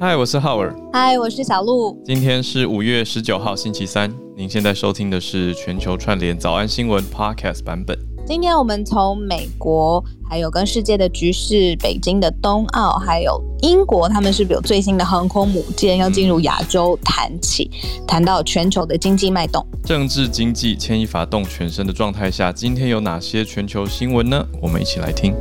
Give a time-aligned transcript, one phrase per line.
[0.00, 0.74] 嗨，我是浩尔。
[0.92, 1.96] 嗨，我是小鹿。
[2.04, 4.12] 今天是五月十九号，星期三。
[4.36, 7.96] 您现在收听的是全球串联早安新闻 Podcast 版本。
[8.26, 17.70] 今天我们从美国，还有跟世界的局势，北京的冬奥，还有英国，他们是不是有最新的航空母舰要进入亚洲谈起？
[18.06, 24.44] 谈到全球的经济脉动，政治经济牵一发动全身的状态下，今天有哪些全球新闻呢？
[24.60, 25.32] 我们一起来听。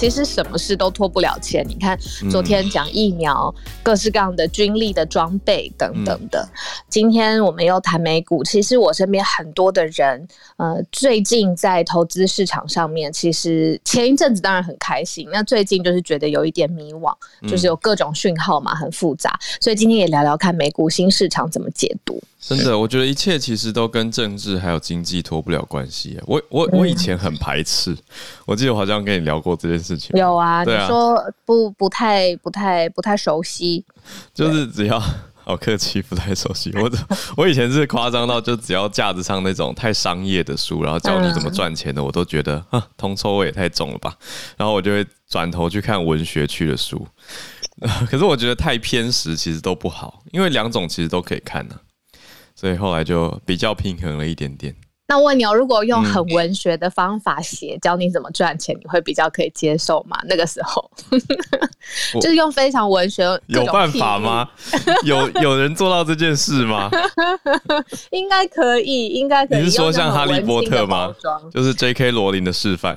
[0.00, 1.62] 其实什么事都脱不了钱。
[1.68, 1.94] 你看，
[2.30, 6.40] 昨天讲疫苗，嗯、各式各样的军力的装备等等的。
[6.40, 6.56] 嗯、
[6.88, 8.42] 今天我们又谈美股。
[8.42, 10.26] 其实我身边很多的人，
[10.56, 17.14] 呃，最近在投资市场上面，其实前一阵子当然很开心，那最近就是觉得有一点迷惘，
[17.46, 19.38] 就是有各种讯号嘛，很复杂。
[19.60, 22.18] 所以今天也聊聊看美股新市场怎么解读。
[22.40, 26.18] 真的，我觉得一切其实都跟政治还有经济脱不了关系。
[26.26, 27.94] 我我我以前很排斥，
[28.46, 30.18] 我记得我好像跟你聊过这件事情。
[30.18, 33.84] 有啊，啊，你说不不太不太不太熟悉，
[34.32, 34.98] 就是只要
[35.44, 36.72] 好客气，不太熟悉。
[36.76, 36.90] 我
[37.36, 44.16] 我以前是夸张到，就只要架子上那种太商业的书，然后教你怎么赚钱的，我都觉得 啊，铜臭味也太重了吧。
[44.56, 47.06] 然后我就会转头去看文学区的书。
[48.10, 51.80] 可是我觉得太偏食，其实都不好，因为两种其实都可以看呢、啊。
[52.60, 54.76] 所以后来就比较平衡了一点点。
[55.10, 60.16] 那我问你哦，如果用很文学的方法写，教你怎么赚钱，你会比较可以接受吗？
[60.28, 60.88] 那个时候，
[62.20, 64.48] 就是用非常文学，有办法吗？
[65.02, 66.88] 有有人做到这件事吗？
[68.12, 69.58] 应该可以，应该可以。
[69.58, 71.12] 你是说像哈利波特吗？
[71.52, 72.12] 就是 J.K.
[72.12, 72.96] 罗琳的示范。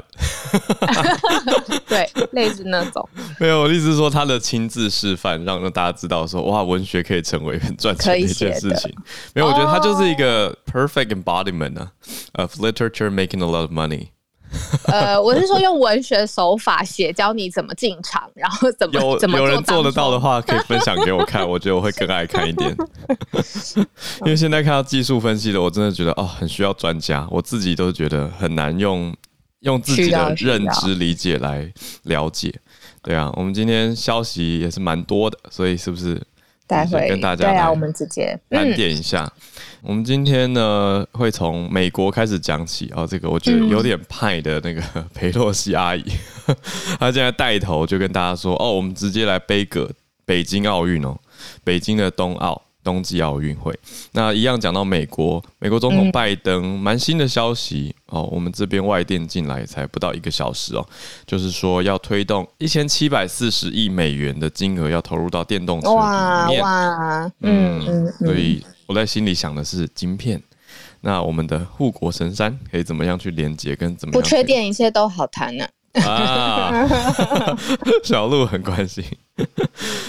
[1.90, 3.10] 对，类似那种。
[3.40, 8.94] 没有，我的意思是说他的亲自示范，让让大家知道说，哇，文学可以成为很赚钱的一件事情。
[9.34, 11.90] 没有，我觉得他就是一个 perfect embodiment 呢。
[12.34, 14.08] Of literature making a lot of money。
[14.86, 22.76] 呃，我是说用文学手法写，教你怎么进场，然后怎么 有怎么有人做得到的话，可以分享给我看，我觉得我会更爱看一点。
[24.22, 29.12] 因为现在看到技术分析的，我真的觉得哦，很需要专家，我自己都觉得很难用
[29.62, 31.74] 用自己的认知理解来
[32.04, 32.54] 了解。
[33.02, 36.22] 对啊，我们今天消息也是蛮多的，所以是不是？
[36.66, 39.32] 待会跟大家对啊，我们直接盘点一下。
[39.84, 43.06] 我们今天呢，会从美国开始讲起哦。
[43.06, 44.82] 这个我觉得有点派的那个
[45.14, 46.04] 裴洛西阿姨，
[46.98, 49.92] 她现在带头就跟大家说：“哦，我们直接来背个
[50.26, 51.18] 北京奥运哦，
[51.64, 53.74] 北京的冬奥。”冬季奥运会，
[54.12, 60.86] 那一样讲到美国，美国总统拜登蛮新的消息哦，我们这边外电进来才不到一个小时哦，
[61.26, 65.96] 就是说要推动一千七百四十亿美元的金额要投入到电动车里
[66.52, 68.62] 面，哇，嗯嗯，所以
[68.94, 70.40] 我在心里想的是晶片，
[71.02, 74.22] 那我们的护国神山可以怎么样去连接跟怎么样？
[74.22, 75.68] 不缺电，一切都好谈呢。
[75.94, 76.88] 啊，
[78.04, 79.04] 小鹿很关心，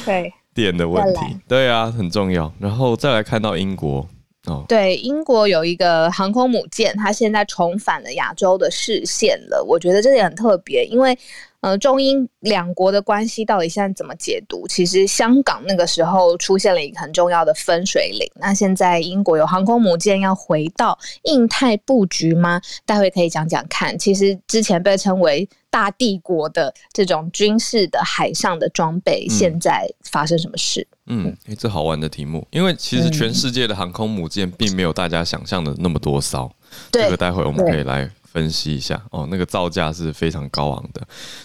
[0.04, 0.30] 对。
[0.52, 2.52] 电的问题，对啊，很重要。
[2.60, 4.06] 然后再来看到英国
[4.44, 9.64] 哦，对，英国有一个航空母舰，它现在重返了亚洲的视线了。
[9.66, 11.18] 我觉得这点很特别，因为。
[11.64, 14.68] 呃，中英两国的关系到底现在怎么解读？
[14.68, 18.30] 其实香港那个时候出现了一个很重要的分水岭。
[18.34, 22.60] 那现在英国有航空母舰要回到印太布局吗？
[22.84, 23.98] 待会可以讲讲看。
[23.98, 30.86] 其实之前被称为大帝国的这种军事的海上的装备，现在发生什么事？
[31.06, 36.52] 嗯，哎、这好玩的题目，因为其实全世界的航空母舰并没有大家想象的那么多艘。
[36.92, 38.10] 这个待会我们可以来。
[38.34, 41.00] 分析一下哦，那个造价是非常高昂的。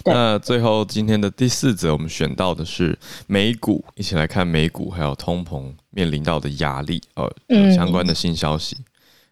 [0.05, 7.31] 那最后今天的第四则，我们选到的是美股，一起来看美股还有通膨面临到的压力哦，
[7.75, 8.75] 相关的新消息。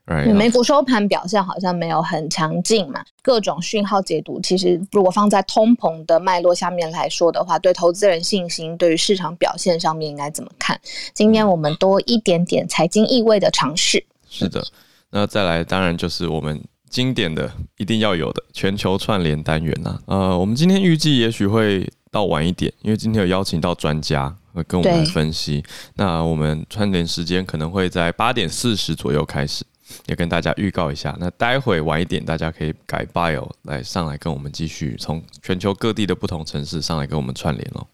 [0.05, 10.79] 嗯，美股收盘表现好像没有很强劲嘛，各种讯号解读，其实如果放在通膨的脉络下面来说的话，对投资人信心，对于市场表现上面应该怎么看？
[11.15, 14.05] 今天我们多一点点财经意味的尝试。
[14.29, 14.63] 是的，
[15.09, 16.63] 那再来，当然就是我们。
[16.89, 25.63] 经典的一定要有的全球串联单元呐，呃，我们今天预计也许会到晚一点，因为今天有邀请到专家会跟我们分析。
[25.95, 29.65] 那我们串联时间可能会在八点四十左右开始，
[30.07, 31.15] 也跟大家预告一下。
[31.19, 37.85] 那待会晚一点，大家可以改 bio 来上来跟我们继续从全球各地的不同城市上来跟我们串联哦。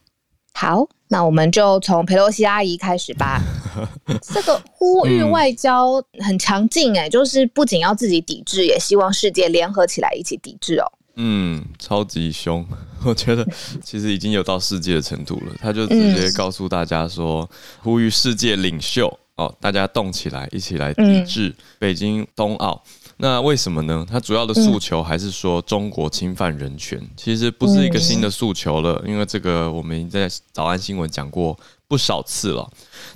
[0.53, 3.41] 好，那我们就从佩洛西阿姨开始吧。
[4.21, 10.85] 这个呼吁外交很强劲哎，就是不仅要自己抵制，也希望世界联合起来一起抵制哦。
[11.15, 12.65] 嗯，超级凶，
[13.03, 13.45] 我觉得
[13.83, 15.53] 其实已经有到世界的程度了。
[15.59, 17.49] 他就直接告诉大家说，
[17.81, 22.81] 呼吁世界领袖哦，大家动起来，一起来抵制北京冬奥。
[23.23, 24.05] 那为什么呢？
[24.09, 32.69] 他主要的诉求还是说中国侵犯人权，其实不是一个新的诉求了，因为这个我们已经在早安新闻讲过不少次了。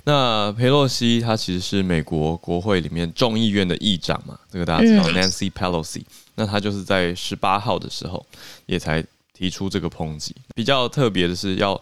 [0.04, 6.02] 那佩洛西他其实是美国国会里面众议院的议长嘛，这个大家知道，Nancy Pelosi。
[6.36, 8.24] 那他就是在十八号的时候
[8.64, 9.04] 也才
[9.34, 10.34] 提出这个抨击。
[10.54, 11.78] 比较特别的是，要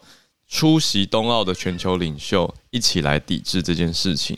[0.48, 4.36] 出席冬奥的全球领袖一起来抵制这件事情。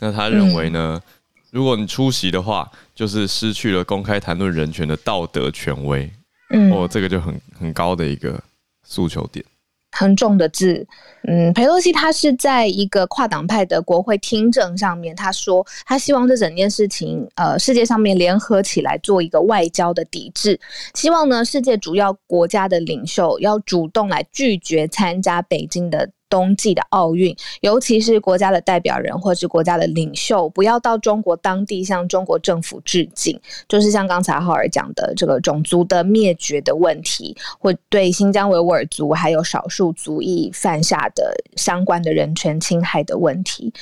[0.00, 1.00] 那他认为呢？
[1.50, 6.10] 如果你出席的话，就是失去了公开谈论人权的道德权威。
[6.50, 8.42] 嗯，哦，这个就很很高的一个
[8.82, 9.44] 诉求点，
[9.92, 10.86] 很重的字。
[11.24, 20.58] 嗯，裴洛西他是在一个跨党派的国会听证上面，他说他希望这整件事情，呃，世界上面联合起来做一个外交的抵制，
[20.94, 26.10] 希望呢，世界主要国家的领袖要主动来拒绝参加北京的。
[26.28, 33.38] 冬季的奥运，尤其是国家的代表人或是国家的领袖，不要到中国当地向中国政府致敬，
[33.68, 43.72] 就是像刚才浩尔讲的这个种族的灭绝的问题，或对新疆维吾尔族还有少数族裔犯下的相关的人权侵害的问题。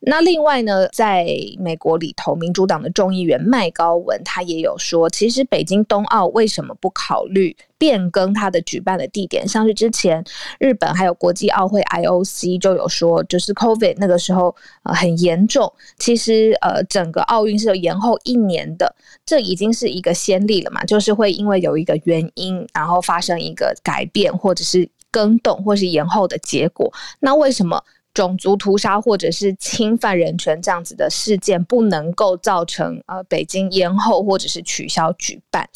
[0.00, 1.26] 那另外呢，在
[1.58, 7.56] 美国里头，民主党的众议员麦高文他也有说，其实北京冬奥为什么不考虑？
[7.78, 10.24] 变更它的举办的地点，像是之前
[10.58, 18.94] 日本还有国际奥会 IOC 就有说，就是 COVID 那个时候呃很严重，其实呃整个奥运是有延后一年的，
[19.24, 26.92] 这已经是一个先例了嘛，就是会因为有一个原因，然后发生一个改变或者是更动或是延后的结果。
[27.20, 27.82] 那为什么
[28.16, 35.68] 种族屠杀或者是侵犯人权这样子的事件不能够造成呃北京延后或者是取消举办？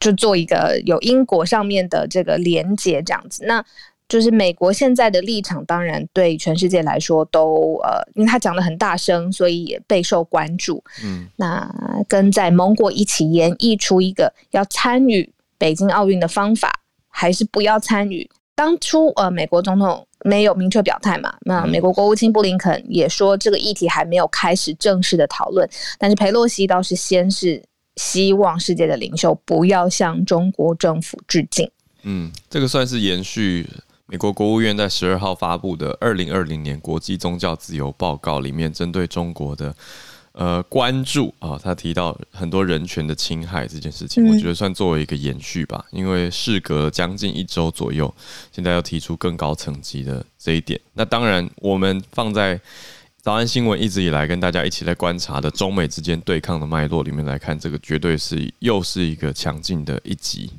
[0.00, 3.64] 就做一个有因果上面的这个连接，这样子，那
[4.08, 10.82] 就是美国现在的立场，当然对全世界来说都呃，因为他讲的很大声，所以也备受关注。
[11.04, 11.72] 嗯，那
[12.08, 18.28] 跟在盟国一起演绎出一个要参与北京奥运的方法，还是不要参与？
[18.56, 25.68] 当初呃，美国总统没有明确表态嘛，那美国国务卿布林肯也说这个议题还没有开始正式的讨论，
[26.00, 27.62] 但是佩洛西倒是先是。
[27.96, 31.70] 希望世界的领袖不要向中国政府致敬。
[32.02, 33.64] 嗯，这个算是延续
[34.06, 39.72] 美国国务院在十二号发布的《二零二零年国际宗教自由报告》里面针对中国的
[40.34, 45.84] 呃关注啊，他提到很多人权的侵害这件事情，我觉得算作为一个延续吧。
[45.90, 48.14] 因为事隔将近一周左右，
[48.52, 52.60] 现在要提出更高层级的这一点，那当然我们放在。
[53.24, 60.50] 早安新闻一直以来跟大家一起来观察的中美之间对抗的脉络里面来看，这个绝对是又是一个强劲的一集。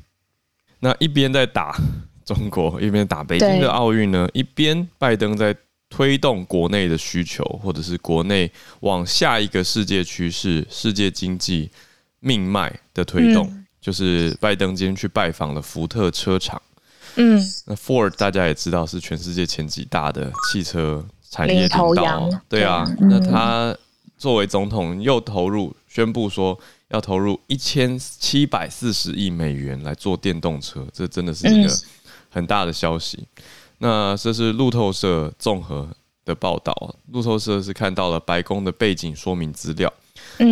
[0.80, 1.80] 那一边在打
[2.24, 5.56] 中国，一边打北京的奥运呢，一边拜登在
[5.88, 8.50] 推动国内的需求，或者是国内
[8.80, 11.70] 往下一个世界趋势、世界经济
[12.20, 16.60] 命脉的推动，就是拜登今天去拜访了福特车厂。
[17.16, 21.04] 嗯，那 Ford 大家也知道是全世界前几大的汽车。
[21.28, 23.76] 产业领导，对啊，那他
[24.16, 26.58] 作为总统又投入宣布说
[26.88, 31.74] 要投入一千七百四十亿美元来做电动车，这真的是一个
[32.30, 33.26] 很大的消息。
[33.78, 35.88] 那这是路透社综合
[36.24, 39.92] 的报道，路透社是看到了白宫的背景说明资料。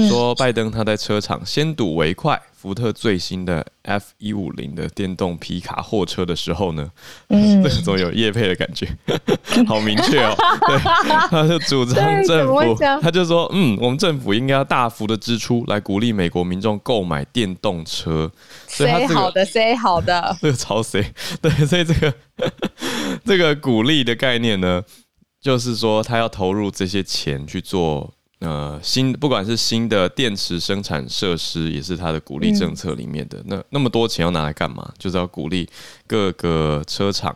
[0.08, 6.90] 说拜登他在车厂先睹为快福特最新的 F 一五零的电动皮卡货车的时候呢，
[7.28, 8.88] 嗯， 这种有叶配的感觉，
[9.68, 10.34] 好明确哦。
[10.66, 10.78] 对，
[11.28, 18.30] 他就主张政府，他就说，嗯，我们政府应该要大幅的支出来鼓励美国民众购买电动车。
[18.66, 21.04] 所以他、这个、好的，say 好的，这个超 say
[21.42, 22.14] 对，所以这个
[23.26, 24.82] 这个鼓励的概念呢，
[25.42, 28.13] 就是说他要投入这些钱去做。
[28.44, 33.38] 呃，新不管是新的电池生产设施，也是它的鼓励政策里面的。
[33.38, 34.92] 嗯、那那么多钱要拿来干嘛？
[34.98, 35.66] 就是要鼓励
[36.06, 37.32] 各个车厂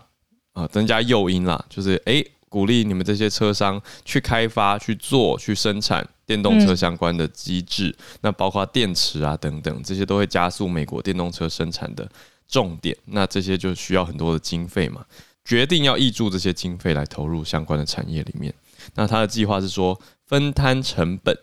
[0.52, 1.64] 啊、呃，增加诱因啦。
[1.70, 7.88] 就是诶、欸，鼓励你们这些车商去开发、去做、去生产电动车相关的机制。
[7.88, 12.06] 嗯、那包括电池啊等等，这些都会加速美国电动车生产的
[12.46, 12.94] 重点。
[13.06, 15.04] 那这些就需要很多的经费嘛。
[15.44, 18.52] 决定要挹注这些经费来投入相关的产业里面。
[18.94, 19.98] 那他的计划是说，
[20.28, 21.37] 分摊成本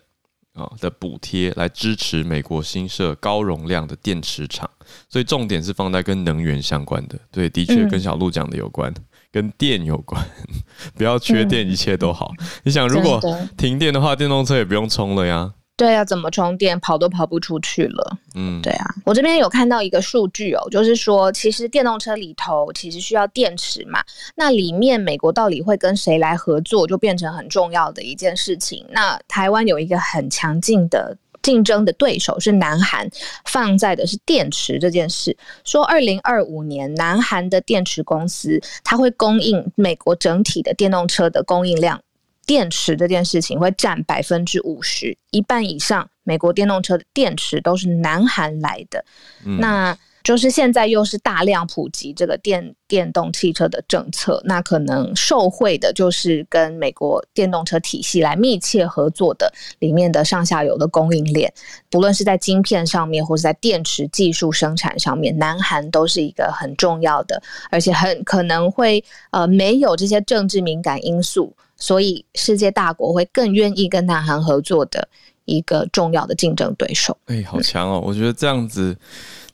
[0.53, 4.69] 啊的补贴来支持美国新设高容量的电池厂，
[5.09, 7.19] 所以重点是放在跟能源相关的。
[7.31, 8.93] 对，的确跟小鹿讲的有关，
[9.31, 10.23] 跟电有关，
[10.95, 12.31] 不要缺电，一切都好。
[12.63, 13.19] 你想，如果
[13.57, 15.53] 停电的话，电动车也不用充了呀。
[15.77, 16.79] 对啊，怎么充电？
[16.79, 18.17] 跑都跑不出去了。
[18.33, 24.03] 嗯，对啊，我这边有看到一个数据哦，就是说，其实电动车里头其实需要电池嘛，
[24.35, 28.85] 那里面美国到底会跟谁来合作，就变成很重要的一件事情。
[28.89, 31.17] 那台湾有一个很强劲的。
[31.41, 33.07] 竞争的对手是南韩，
[33.45, 35.37] 放在的是电池这件事。
[35.63, 42.01] 说二零二五年，南韩的电池公司它会供应美国整体的电动车的供应量，
[42.45, 49.03] 电池这件事情会占百分之五十，一半以上美国电动车的电池都是南韩来的。
[49.45, 49.97] 嗯、那。
[50.25, 61.53] 就是现在又是大量普及这个电电动汽车的政策，那可能受惠的就是跟美国电动车体系来密切合作的里面的上下游的供应链，
[61.91, 75.07] 不论是在晶片上面，或是在电池技术生产上面，南韩都是一个很重要的，而且很可能会呃没有这些政治敏感因素，所以世界大国会更愿意跟南韩合作的
[75.45, 77.17] 一个重要的竞争对手。
[77.25, 78.01] 哎，好强哦！
[78.03, 78.97] 我觉得这样子。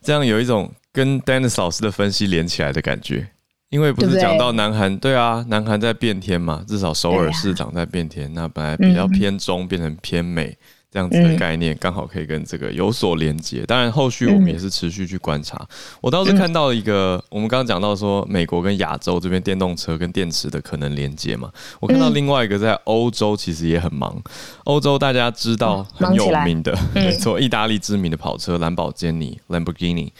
[0.04, 3.28] 这样有一种跟 Dennis 老师的分析连起来的感觉，
[3.70, 10.58] 因为不是讲到南韩，对啊，南韩在变天嘛，至少首尔市长在变天，那本来比较偏中变成偏美。
[10.92, 15.66] 这样子的概念刚好可以跟这个有所连接，当然后续我们也是持续去观察。
[16.02, 24.22] 我倒是看到一个，我们刚刚讲到说美国跟亚洲这边电动车跟电池的可能连接嘛，我看到另外一个在欧洲其实也很忙。
[24.64, 30.10] 欧洲大家知道很有名的，没错，意大利知名的跑车兰宝坚尼 （Lamborghini），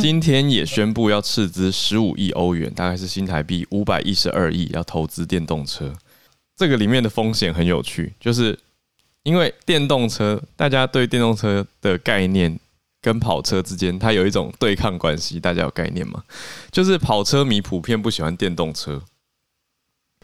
[0.00, 5.92] 今天也宣布要斥资十五亿欧元，大概是新台币五百一十二亿，要投资电动车。
[6.56, 8.58] 这个里面的风险很有趣，就是。
[9.26, 12.56] 因为电动车，大家对电动车的概念
[13.02, 16.22] 跟跑车之间，它有一种对抗关系，大家有概念吗？
[16.70, 19.02] 就是跑车迷普遍不喜欢电动车，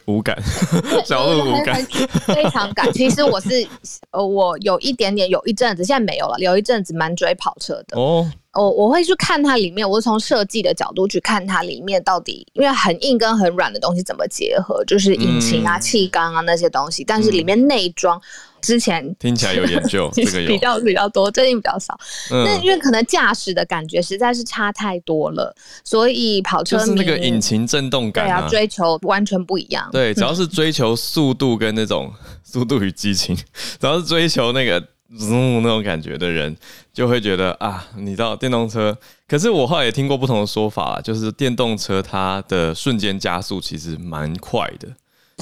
[0.05, 0.41] 无感，
[1.05, 1.85] 小鹿无感，
[2.33, 2.89] 非常感。
[2.93, 3.67] 其实我是，
[4.11, 8.31] 呃，我有一点点，有一阵子，现在没有了，有一阵子蛮追跑车的哦。
[8.53, 18.21] 我我会去看它里面，我是从设计的角度去看它里面到底，因为很硬跟很软的东西怎么结合，就是引擎啊、气缸啊那些东西，但是里面内装。
[18.63, 21.99] 之前听起来有研究， 这个有比较比较多，最近比较少。
[22.31, 25.53] 那、嗯、因为可能驾驶的感觉实在是差太多了，
[25.83, 29.87] 所以跑车就是那个引擎震动感啊，追求完全不一样。
[29.91, 33.35] 对，只要是追求速度跟那种速度与激情，
[33.79, 34.79] 只要是追求那个
[35.09, 36.55] 嗯那种感觉的人，
[36.93, 38.97] 就会觉得啊，你知道电动车。
[39.27, 44.87] 可是我后来也听过不同的说法，就是电动车它的瞬间加速其实蛮快的。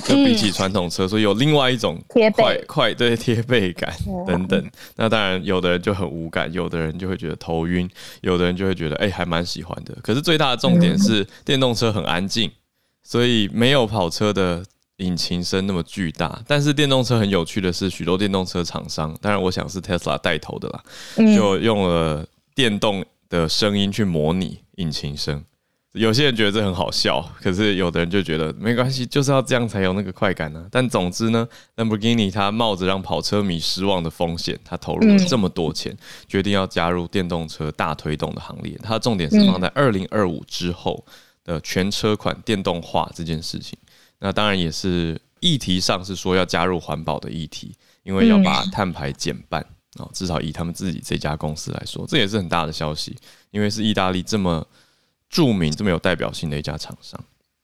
[0.05, 3.93] 就比起传统车，所以有另外一种快快对贴背感
[4.25, 4.71] 等等。
[4.95, 7.89] 那当然，有的人就很无感，有的人就会觉得头晕，
[8.21, 9.95] 有的人就会觉得哎、欸，还蛮喜欢的。
[10.01, 12.49] 可是最大的重点是，电动车很安静，
[13.03, 14.63] 所以没有跑车的
[14.97, 16.41] 引擎声那么巨大。
[16.47, 20.83] 但是电动车很有趣的是，许多电动车厂商，当然我想是 Tesla 带头的啦，
[21.35, 25.43] 就用了电动的声音去模拟引擎声。
[25.93, 30.65] 有些人觉得这很好笑，可是有的人就觉得没关系，就是要这样才有那个快感呢、啊。
[30.71, 31.45] 但总之呢
[31.75, 35.93] ，Lamborghini 它冒着让跑车迷失望的风险，它投入了这么多钱，
[36.29, 38.79] 决定要加入电动车大推动的行列。
[38.81, 41.03] 它的重点是放在二零二五之后
[41.43, 43.77] 的全车款电动化这件事情。
[44.19, 49.61] 那当然也是议题上是说要加入环保的议题，因为要把碳排减半
[49.97, 53.13] 啊，至少以他们自己这家公司来说，这也是很大的消息，
[53.49, 54.65] 因为是意大利这么。
[55.31, 57.17] 著名这么有代表性的一家厂商，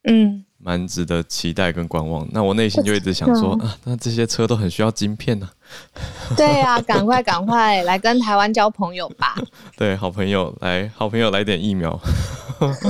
[0.06, 2.26] 嗯，蛮值得期待跟观望。
[2.32, 6.32] 那我内心就一直想说啊，那这些车都很需要晶片呢、啊。
[6.38, 9.36] 对呀、啊， 赶快赶快来跟台湾交朋友吧。
[9.76, 12.00] 对，好朋友来，好朋友来点疫苗，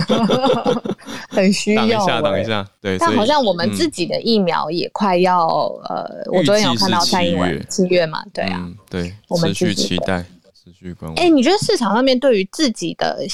[1.28, 1.90] 很需要、欸。
[1.90, 2.68] 等一下，等一下。
[2.80, 5.48] 对，但好像我们自己的疫苗也快要、
[5.90, 11.20] 嗯、呃，我昨天有看到蔡英文七月嘛，对啊，嗯、对，持续期待，持续观望。
[11.20, 13.26] 哎、欸，你觉得市场上面对于自己的？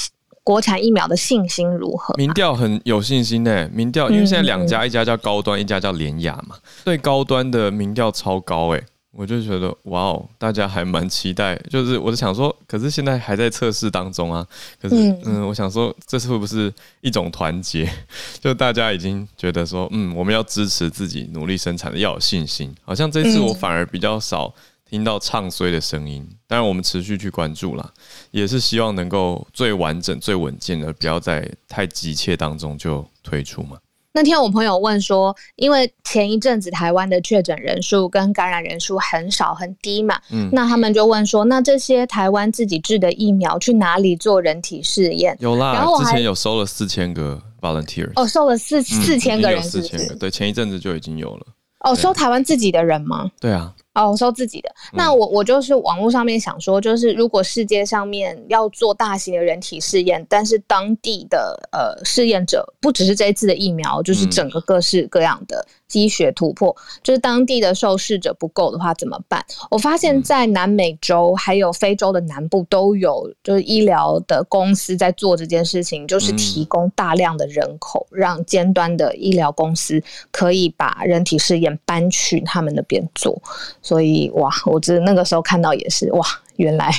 [0.44, 2.14] 国产疫苗的信心如何？
[2.16, 3.68] 民调很有信心呢。
[3.72, 6.54] 民调因为现在两家，一家叫高端，一家叫联雅嘛。
[6.84, 11.56] 对高端的民调超高哎，我就觉得哇哦，大家还蛮期待。
[11.70, 14.46] 就是我就想说，可是现在还在测试当中啊。
[14.78, 16.70] 可是嗯，我想说，这是会不是
[17.00, 17.90] 一种团结？
[18.38, 22.70] 就大家已经觉得说，嗯，我们要支持自己努力生产的，要有信心。
[22.84, 24.52] 好像这次我反而比较少。
[24.88, 27.90] 听到唱衰的声音，当然我们持续去关注啦，
[28.30, 33.78] 也是希望能够最完整、最稳健的，不要在太急切当中就退出嘛。
[34.16, 45.36] 那天我朋友问说，因为前一阵子台湾的确诊人数跟感染人数很少很低嘛，嗯，那他们就问说，那这些台湾自己制的疫苗去哪里做人体试验？
[45.40, 51.46] 有啦，然后之前有收了四千个 volunteer，哦，收了四四千个人是是，四千个，对，前一阵子就已经有了。
[51.80, 53.32] 哦，收台湾自己的人吗？
[53.40, 53.74] 对啊。
[53.94, 54.74] 哦，我收自己的。
[54.92, 66.74] 那我我就是网络上面想说，就是如果世界上面要做大型的人体试验，但是当地的呃试验者不只是这一次的疫苗，就是整个各式各样的积雪突破，
[67.04, 69.40] 就是当地的受试者不够的话怎么办？
[69.70, 83.40] 我发现，在南美洲还有非洲的南部都有，就是医疗的公司在做这件事情，就是提供大量的人口，让尖端的医疗公司可以把人体试验搬去他们那边做。
[83.80, 86.92] 所以，哇，我这那个时候看到也是，哇，原来。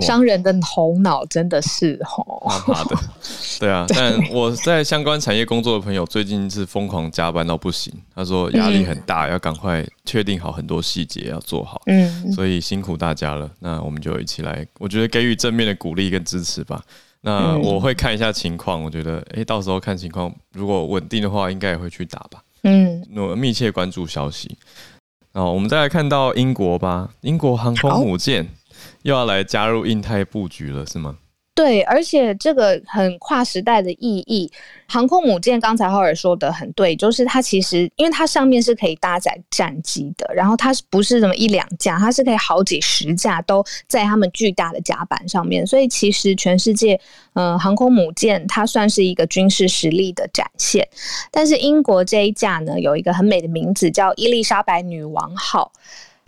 [0.00, 2.96] 商人的头脑真的是吼，他的，
[3.60, 3.86] 对啊。
[3.88, 7.92] 但我在相关产业工作的朋友，最近是疯狂加班到不行。
[8.14, 11.80] 他说压力很大，要赶快确定好很多细节要做好。
[11.86, 13.50] 嗯，所以辛苦大家了。
[13.60, 16.82] 那我们就一起来，我觉得给予正面的鼓励跟支持吧。
[17.20, 22.42] 那我会看一下情况，我觉得哎，到时候看情况，如果稳定的话，应该也会去打吧。
[22.62, 24.56] 嗯，我密切关注消息。
[25.32, 28.48] 然后我们再来看到英国吧，英国航空母舰。
[29.02, 31.16] 又要来加入印太布局了，是吗？
[31.54, 34.48] 对，而且这个很跨时代的意义。
[34.86, 46.98] 航空母舰刚才浩尔说的很对，就是它其实因为它上面是可以搭载战机的，然后它不是什么一两架，它是可以好几十架都在他们巨大的甲板上面，所以其实全世界，
[47.32, 50.88] 呃，航空母舰它算是一个军事实力的展现。
[51.32, 55.72] 但是英国这一架呢，有一个很美的名字叫伊丽莎白女王号。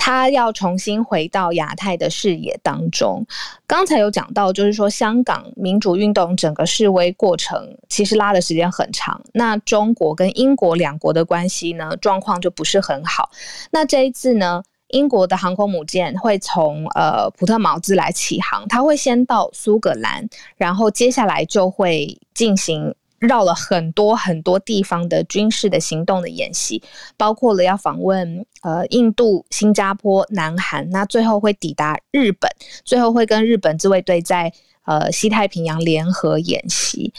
[0.02, 3.23] 他要重新回到亚太的视野当中。
[3.66, 9.21] 刚才有讲到，就是说香港民主运动整个示威过程其实拉的时间很长。
[9.35, 13.28] 那中国跟英国两国的关系呢，状况就不是很好。
[13.71, 20.26] 那这一次呢，英国的航空母舰会从呃普特茅兹来起航，它会先到苏格兰，
[20.57, 22.95] 然后接下来就会进行。
[23.21, 26.83] 绕了很多很多地方的军事的行动的演习，
[27.19, 32.50] 包括了要访问呃印度、新加坡、南韩，那最后会抵达日本，
[32.83, 34.50] 最后会跟日本自卫队在
[34.87, 37.12] 呃西太平洋联合演习。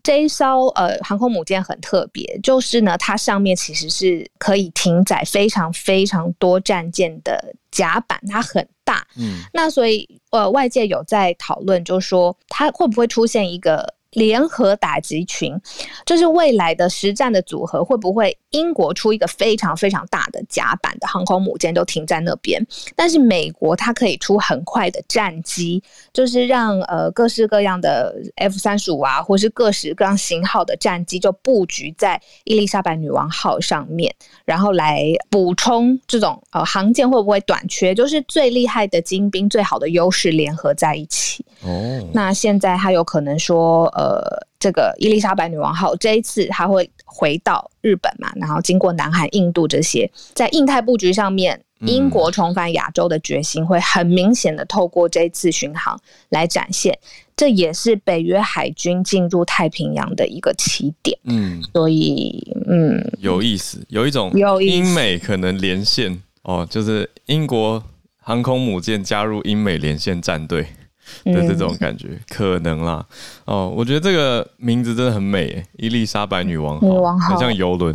[0.00, 9.04] 这一艘呃航空母舰很特别，就是呢它上面其实是可以停载非常非常多战舰的甲板，它很大。
[9.16, 13.92] 嗯，那所以呃外界有在讨论，就是说它会不会出现一个。
[14.16, 15.54] 联合打击群，
[16.06, 25.82] 就是未来的实战的组合，会不会英国出一个非常非常大的甲板的航空母舰都停在那边，但是美国它可以出很快的战机，
[26.14, 34.14] 就是让呃各式各样的 F 三十五啊，或是各式各样型号的战机就布局在伊丽莎白女王号上面，
[34.46, 41.45] 然后来补充这种呃航舰会不会短缺，就是最厉害的精兵、最好的优势联合在一起。
[41.62, 44.16] 哦，那现在他有可能说呃。
[44.16, 48.32] 呃，这个伊丽莎白女王号这一次还会回到日本嘛？
[48.36, 56.98] 然后经过南韩、印度这些，在印太布局上面，英国重返亚洲的决心会很明显的透过这一次巡航来展现。
[57.36, 61.18] 这也是北约海军进入太平洋的一个起点。
[61.24, 67.82] 嗯，所以嗯，有意思，有一种英美可能连线哦，就是英国
[68.22, 70.66] 航空母舰加入英美连线战队。
[71.24, 73.04] 的这种感觉、嗯、可能啦，
[73.44, 77.94] 哦，我觉得这个名字真的很美，伊丽莎白女王号，女王号很像游轮，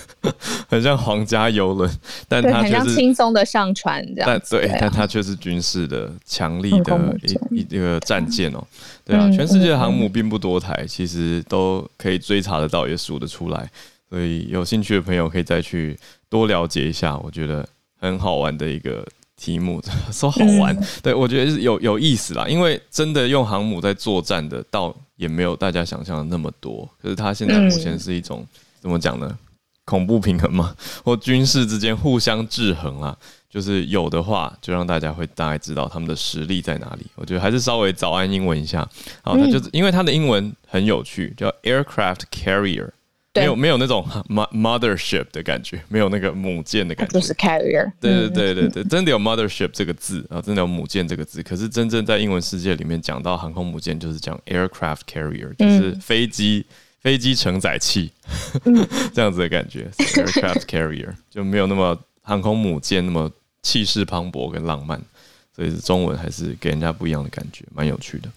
[0.68, 1.90] 很像皇家游轮，
[2.28, 4.26] 但它却是轻松的上船这样。
[4.26, 7.16] 但对，但它却是军事的强力的
[7.50, 8.64] 一一个战舰哦。
[9.04, 13.70] 对啊，全世界的航母并不多台，其实都可以追查得到，也数得出来。
[14.10, 17.66] 所以有兴趣的朋友可以再去多了解一下，我觉得
[18.00, 19.06] 很好玩的一个。
[19.38, 19.80] 题目
[20.12, 22.46] 说好玩，嗯、对我觉得是有有意思啦。
[22.48, 26.86] 因为真的用航母在作战的，倒也没有大家想象的那么多。
[27.00, 28.48] 可是它现在目前是一种、嗯、
[28.80, 29.38] 怎么讲呢？
[29.84, 33.16] 恐怖平衡嘛， 或军事之间互相制衡啊。
[33.50, 37.06] 就是有的话，就让大家会大概知道他们的实力在哪里。
[37.14, 38.86] 我觉得还是稍微早安英文一下。
[39.22, 42.90] 好，它就是因为它的英文很有趣，叫 aircraft carrier。
[43.38, 47.90] 没有没有那种 mothership 的感觉，没有那个母舰的感觉，就是 carrier。
[48.00, 51.42] 对对对对对，真的有 mothership 这个字啊，真的有母舰这个字。
[51.42, 56.64] 可是真正在英文世界里面讲到航空母舰，就是讲 aircraft carrier，就是飞机
[57.00, 58.10] 飞机承载器
[59.14, 59.88] 这样子的感觉。
[59.98, 63.30] aircraft carrier 就没有那么航空母舰那么
[63.62, 65.00] 气势磅礴跟浪漫，
[65.54, 68.28] 所以中文还是给人家不一样的感觉，蛮有趣的。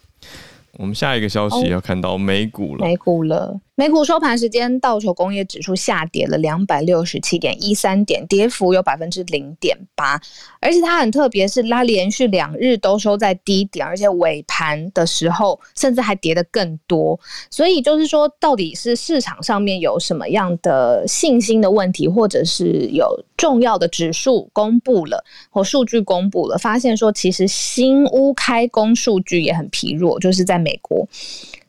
[0.78, 3.60] 我们下一个消息要看到美股了，美股了。
[3.74, 10.20] 美股收盘时间，道琼工业指数下跌了两百六十七点一三点，跌幅有百分之零点八。
[10.60, 17.18] 而且它很特别，是它连续两日都收在低点，而且尾盘的时候甚至还跌得更多。
[17.50, 31.06] 所以就是说，到底是市场上面有什么样的信心的问题，或者是有重要的指数公布了或数据公布了，发现说其实新屋开工数据也很疲弱，就是在美国。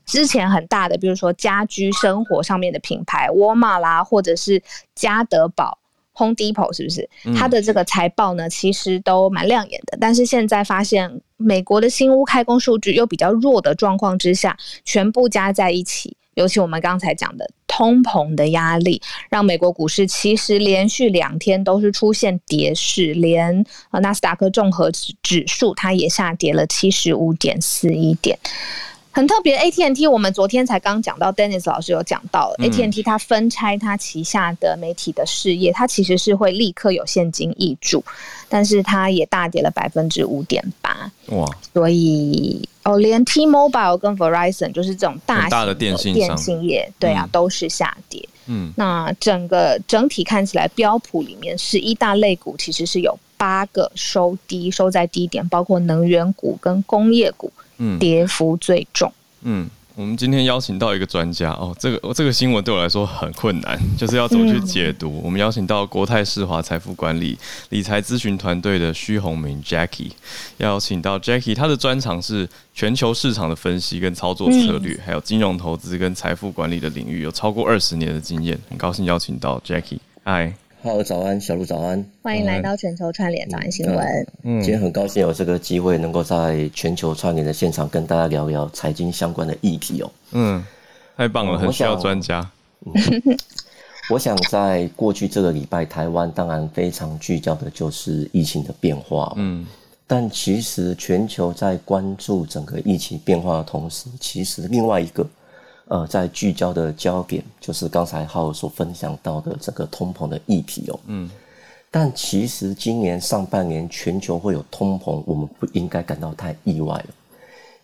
[0.05, 4.61] 之前很大的，比如说家居生活上面的品牌，沃尔玛啦，或者是
[4.93, 5.79] 家得宝
[6.15, 7.09] Home Depot，是不是？
[7.35, 9.97] 它的这个财报呢，其实都蛮亮眼的。
[9.99, 16.15] 但是现在发现，美国的新屋开工数据又比较弱的状况之下，全部加在一起。
[16.35, 28.37] 尤其我们刚才讲的通膨的压力，让美国股市其实连续两天都是出现跌势，连呃纳斯达克综合指指数它也下跌了七十五点四一点。
[29.15, 38.03] 很特别，AT&T 我们昨天才刚讲到，Dennis 老师有讲到，AT&T 它分拆它旗下的媒体的事业，它其实是会立刻有现金挹注，
[38.49, 41.11] 但是它也大跌了百分之五点八。
[41.27, 41.47] 哇！
[41.71, 48.27] 所以哦，连 T-Mobile 跟 Verizon 就是这种大型的电信电信业，对啊，都是下跌。
[48.47, 57.53] 嗯，那整个整体看起来，标普里面十一大类股其实是有八个收低，收在低点，包括能源股跟工业股。
[57.83, 59.11] 嗯，跌幅最重。
[59.41, 65.09] 嗯，我们今天邀请到一个专家哦，这个这个新闻对我来说很困难， 就是要怎么去解读。
[65.09, 67.37] 嗯、我们邀请到国泰世华财富管理
[67.69, 70.11] 理财咨询团队的徐宏明 Jackie，
[70.59, 78.57] 邀请到 Jackie，他的专长是全球市场的分析跟操作策略，嗯、还有金融投资跟财富管理的领域，有超过二十年的经验。
[78.69, 80.53] 很高兴邀请到 Jackie，嗨。
[80.83, 84.27] 好，早安，小鹿早安，欢迎来到全球串联早安新闻。
[84.43, 90.11] 嗯，今天很高兴有这个机会，能够在全球串联的现场跟大家聊聊财经相关的议题哦。
[90.33, 90.61] 嗯，
[91.15, 92.45] 太棒了，很需要专家。
[92.85, 92.93] 嗯，
[94.11, 99.31] 我想在过去这个礼拜，台湾当然非常聚焦的就是疫情的变化。
[99.37, 99.65] 嗯，
[100.05, 105.25] 但其实全球在关注整个疫情变化的同时，其实另外一个。
[105.87, 110.99] 呃，在聚焦的焦点就是刚才浩所分享到的这个通膨的议题哦。
[111.07, 111.29] 嗯，
[111.91, 117.05] 但其实今年上半年全球会有通膨，我们不应该感到太意外了，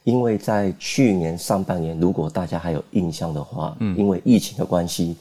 [0.05, 5.17] 因为在去年上半年，如果大家还有印象的话，嗯，因为疫情的关系，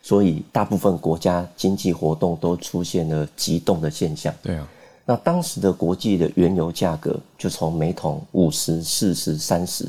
[0.00, 4.32] 所以大部分国家经济活动都出现了急冻的现象。
[4.40, 4.68] 对啊，
[5.04, 9.86] 那当时的国际的原油价格就从每桶五十、四十、三十。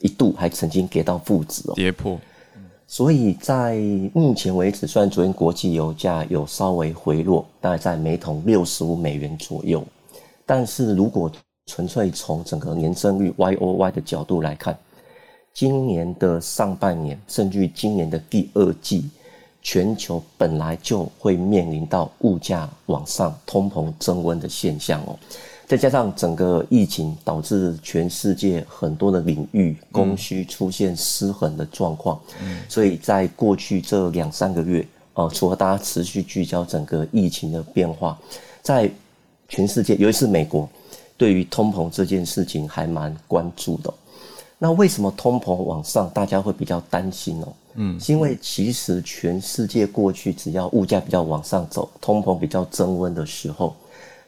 [0.00, 2.18] 一度还曾经跌到负值哦，跌破。
[2.86, 3.76] 所以在
[4.12, 9.84] 目前为止，虽然昨天国际油价有稍微回落，大概在每桶六十五美元左右，
[10.44, 11.30] 但是如果
[11.66, 14.76] 纯粹从整个年增率 Y O Y 的角度来看，
[15.54, 19.08] 今年的上半年，甚至于今年的第二季，
[19.62, 25.16] 全球本来就会面临到物价往上、通膨增温的现象哦。
[25.70, 38.18] 再加上整个疫情导致全世界很多的领域供需出现失衡的状况，嗯，所以在过去这两三个月，呃，除了大家持续聚焦整个疫情的变化，
[38.60, 38.90] 在
[39.48, 40.68] 全世界，尤其是美国，
[41.16, 43.94] 对于通膨这件事情还蛮关注的。
[44.58, 47.48] 那为什么通膨往上，大家会比较担心呢？
[47.74, 53.76] 嗯，是因为其实全世界过去只要物价比较往上走，通膨比较增温的时候。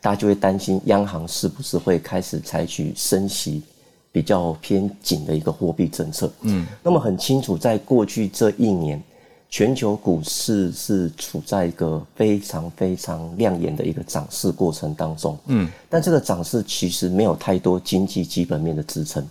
[0.02, 3.62] 大家就会担心央行是不是会开始采取升息
[4.10, 6.30] 比较偏紧的一个货币政策。
[6.40, 9.00] 嗯，那么很清楚，在过去这一年，
[9.48, 15.38] 全球股市是处在一个非常非常亮眼的一个涨势过程当中。
[15.46, 19.24] 嗯，但这个涨势其实没有太多经济基本面的支撑，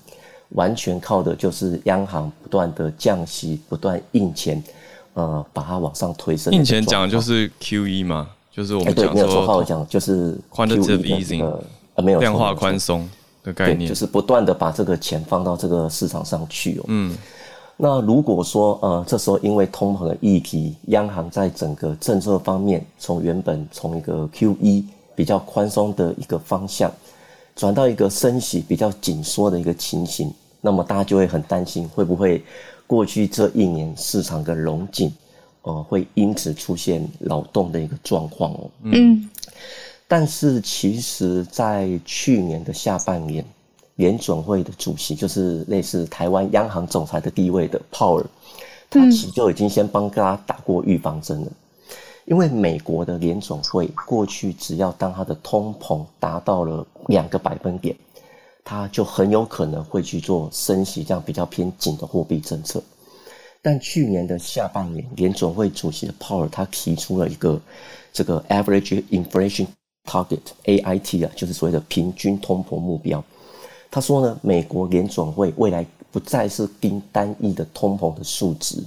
[0.50, 4.64] 完全靠的就是央行不断的降息、不断印钱，
[5.16, 6.54] 呃，把它往上推升。
[6.54, 8.30] 印钱讲的就是 QE 吗？
[8.52, 11.44] 就是我们讲说，欸、没有错话我讲，就是 quantitative easing，
[11.96, 13.10] 呃，没有量化宽松
[13.44, 16.84] 的概念，就是不断的把这个钱放到这个市场上去哦。
[16.88, 17.16] 嗯，
[17.78, 24.84] 那如果说呃，这时候因为通膨的议题，央行在整个政策方面，从原本从一个 QE
[25.16, 26.92] 比较宽松的一个方向，
[27.56, 32.44] 转到一个升息比较紧缩的一个情形，那么大家就会很担心，会不会
[32.86, 35.10] 过去这一年市场的荣景。
[35.64, 38.70] 呃，会因此出现劳动的一个状况哦。
[38.84, 39.30] 嗯，
[40.08, 43.46] 但是其实，在去年的下半年，
[43.96, 48.26] 联准会的主席就是类似台湾央行总裁的地位的鲍尔，
[48.90, 51.52] 他其实就已经先帮大家打过预防针了。
[52.26, 57.96] 因为美国的联准会过去只要当它的通膨达到了两个百分点，
[58.64, 62.82] 它就很有可能会去做升息这样比较偏紧的货币政策。
[63.62, 67.62] 但去年的下半年，联总会主席的鲍尔他提出了一个
[68.12, 69.68] 这个 average inflation
[70.06, 73.24] target AIT 啊，就是所谓的平均通膨目标。
[73.92, 78.84] 他说呢，美国联总会未来不再是盯单一的通膨的数值，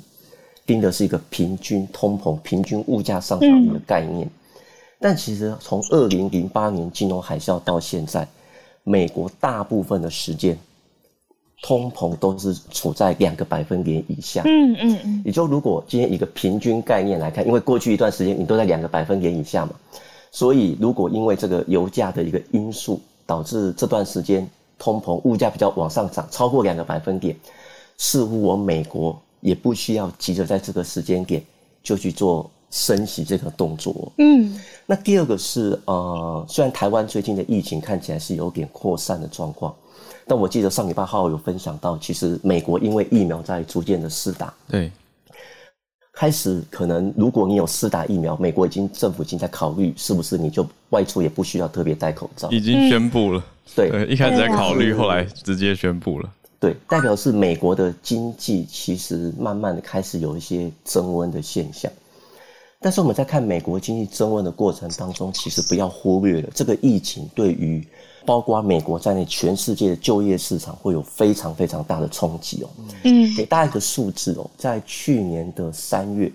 [0.67, 4.29] 盯的是一个平均通膨、平均物价上涨的概念。
[4.99, 8.27] 但其实从二零零八年金融海啸到现在，
[8.83, 10.59] 美国大部分的时间
[11.63, 14.43] 通膨都是处在两个百分点以下。
[14.45, 15.23] 嗯嗯嗯。
[15.25, 19.73] 也就如果今天一个平均概念来看，因为过去一段时间你都在两个百分点以下嘛，
[20.31, 24.47] 所以如果因为这个油价的一个因素，导致这段时间
[24.79, 27.35] 通膨物价比较往上涨，超过两个百分点，
[27.97, 31.43] 似乎我美国也不需要急着在这个时间点
[31.83, 34.13] 就去做升息这个动作。
[34.19, 39.75] 嗯，那第二个是呃，虽然台湾最近的疫情看起来是有点扩散的状况，
[40.27, 44.91] 但我记得上礼拜号有分享到，其实美国因为疫苗在逐渐的施打，对。
[46.17, 52.49] 开始可能，如果你有施打疫苗，美国已经政府已经在考虑，是不是你就外出也不需要特别戴口罩？
[52.53, 56.31] 已经宣布了，对，一开始在考虑，后来直接宣布了。
[56.61, 61.91] 对，代表是美国的经济其实慢慢的开始有一些增温的现象。
[62.81, 67.85] 但是我们在看美国经济增温的过程当中，其实不要忽略了这个疫情对于。
[68.27, 72.69] 包括美国在内，全世界的就业市场会有非常非常大的冲击哦。
[73.05, 76.33] 嗯，给大家一个数字哦，在去年的三月，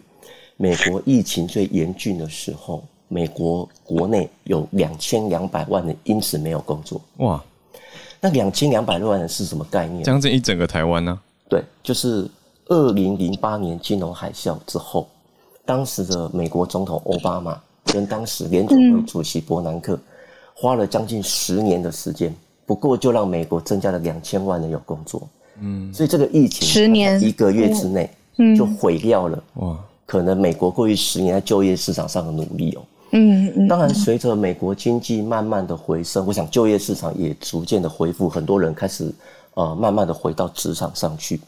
[0.56, 7.02] 美国疫情最严峻的时候，美国国内有两千两百万人因此没有工作。
[7.17, 7.43] 哇，
[8.21, 10.04] 那两千两百万人是什么概念？
[10.04, 11.19] 将近一整个台湾呢？
[11.49, 12.30] 对，就是
[12.67, 15.08] 二零零八年金融海啸之后，
[15.65, 19.99] 当时的美国总统奥巴马跟当时联储会主席伯南克。
[20.60, 25.26] 嗯花了将近十年的时间，不过就让美国增加了两千万人有工作。
[25.62, 32.82] 嗯，所以这个疫情十年一个月之内，嗯，就毁掉了哇，可能美国过去十年在就业市场上的努力哦。
[33.12, 33.67] 嗯嗯。
[33.69, 39.10] 当然，随着美国经济慢慢的回升，我想就业市场也逐渐的恢复，很多人开始
[39.54, 41.39] 呃慢慢的回到职场上去。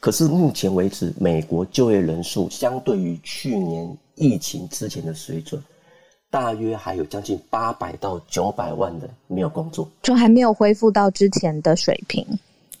[0.00, 5.62] 可是目前为止，美国就业人数相对于去年疫情之前的水准。
[6.30, 12.24] 大约还有将近八百到九百万人没有工作，就还没有恢复到之前的水平。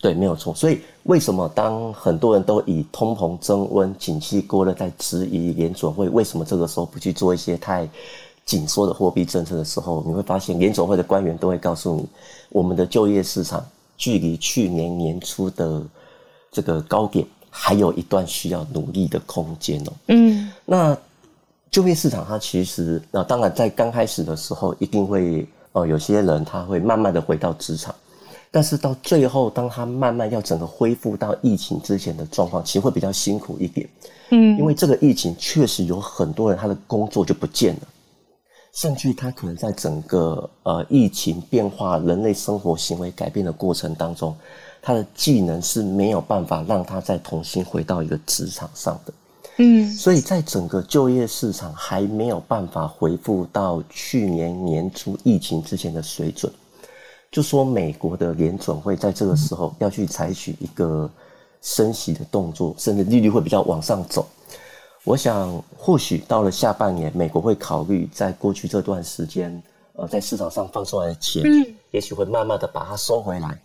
[0.00, 0.54] 对，没有错。
[0.54, 7.88] 所以为什么当很多人都以通膨增温、景气过热在质疑联准会，为什么这个时候不去做一些太
[8.46, 12.06] 紧缩的货币政策的时候，你会发现联准会的官员都会告诉你，
[12.50, 15.82] 我们的就业市场距离去年年初的
[16.52, 19.92] 这个高点还有一段需要努力的空间哦。
[20.06, 20.96] 嗯，那。
[21.70, 27.94] 就业市场，它其实那当然在刚开始的时候，一定会呃有些人他会慢慢的回到职场，
[28.50, 33.88] 但是到最后，当他慢慢要整个恢复到疫情之前的状况，其实会比较辛苦一点。
[34.30, 37.82] 嗯，因为这个疫情确实有很多人他的工作就不见了，
[38.72, 44.36] 甚至他可能在整个呃疫情变化、人类生活行为改变的过程当中，
[44.82, 49.12] 他的技能是没有办法让他再重新回到一个职场上的。
[49.60, 56.50] 嗯，所以在整个就业市场还没有办法回复到去年年初疫情之前的水准，
[57.30, 61.08] 就说美国的联准会在这个时候要去采取一个
[61.60, 64.26] 升息的动作，甚至利率会比较往上走。
[65.04, 71.42] 我想，或许到了下半年，美国会考虑在过去这段时间，呃，在市场上放出来的钱，
[71.90, 73.60] 也许会慢慢的把它收回来。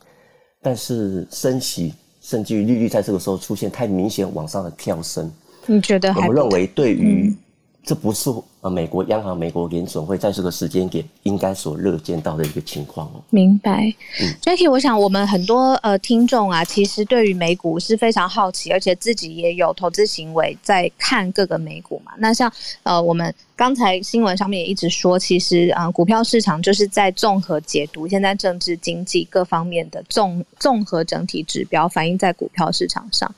[0.61, 5.31] 但是升息，甚至于利率在这个时候出现太明显往上的跳升。
[5.67, 6.13] 你觉得？
[6.13, 7.35] 我们认为，对于
[7.83, 13.21] 这不是呃美国央行、美国联准会在这个时间点应该所乐见到的一个情况哦。
[13.29, 13.93] 明白。
[14.19, 22.11] 嗯，Jackie，我想我们很多呃听众啊，其实对于美股是非常好奇，而且自己也有投资行为在看各个美股嘛。
[22.17, 22.51] 那像
[22.81, 33.31] 呃我们刚才新闻上面也一直说，其实啊、呃、股票市场就是在综合解读现在政治经济各方面的综综合整体指标，反映在股票市场上。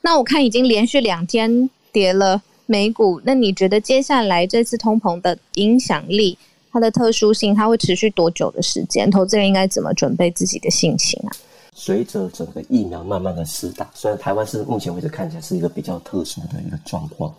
[0.00, 6.38] 那我看已经连续两天跌了美股，那你觉得接下来这次通膨的影响力，
[6.70, 9.10] 它的特殊性，它会持续多久的时间？
[9.10, 11.30] 投资人应该怎么准备自己的心情啊？
[11.74, 17.32] 随着整个疫苗慢慢的施打，虽然台湾是目前为止看起来是一个比较特殊的一个状况，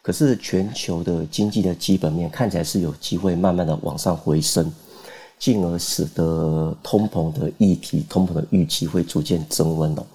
[0.00, 4.72] 可是全球的经济的基本面看起来是有机会慢慢的往上回升，
[5.38, 10.06] 进而使得通膨的议题、通膨的预期会逐渐增温哦。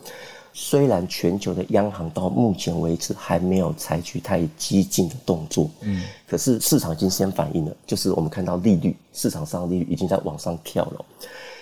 [0.59, 11.05] 虽然全球的央行到目前为止还没有采取太激进的动作，嗯，可是市场已经先反应了，就是我们看到利率，市场上利率已经在往上跳了。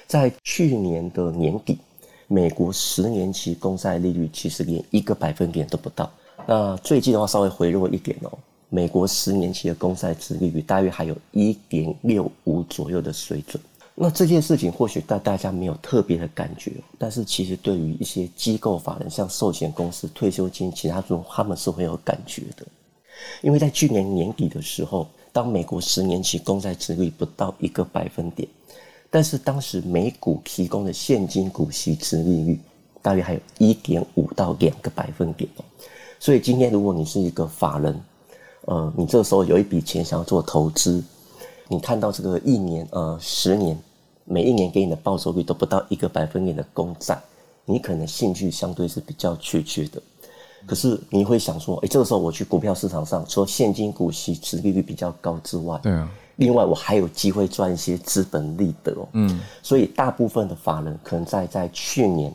[0.08, 1.78] 在去年的年底，
[2.30, 6.10] 美国十年期公债利率其实连一个百分点都不到。
[6.48, 8.32] 那最近的话稍微回落一点哦，
[8.70, 13.62] 美国十年期的公债殖利率大约还有一点六五左右的水准。
[13.98, 22.66] 那这件事情或许大大家没有特别的感觉，但是其实对于一些机构法人，像寿险公司、退休金、其他，他们是会有感觉的。
[23.42, 28.46] 因为在去年年底的时候，当美国十年期公债殖率不到一个百分点，
[29.10, 32.60] 但是当时美股提供的现金股息殖利率
[33.02, 35.50] 大约还有一点五到两个百分点。
[36.20, 37.98] 所以今天如果你是一个法人，
[38.66, 41.02] 呃，你这个时候有一笔钱想要做投资，
[41.68, 43.78] 你看到这个一年、呃十年，
[44.24, 47.20] 每一年给你的报酬率都不到一个百分点的公债，
[47.66, 50.02] 你可能兴趣相对是比较缺缺的。
[50.68, 59.08] 可是你会想说，哎，这个时候我去股票市场上，除了现金股息、殖利率比较高之外，对啊，另外我还有机会赚一些资本利得哦。
[59.14, 62.34] 嗯，所以大部分的法人可能在在去年，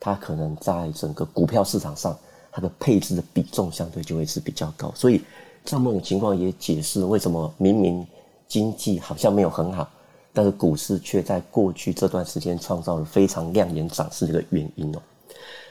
[0.00, 2.16] 他可能在整个股票市场上，
[2.50, 4.92] 他的配置的比重相对就会是比较高。
[4.96, 5.22] 所以
[5.64, 8.04] 这么种情况也解释为什么明明
[8.48, 9.88] 经济好像没有很好，
[10.32, 14.98] 但是股市却在过去这段时间创造了非常亮眼涨势这个原因哦。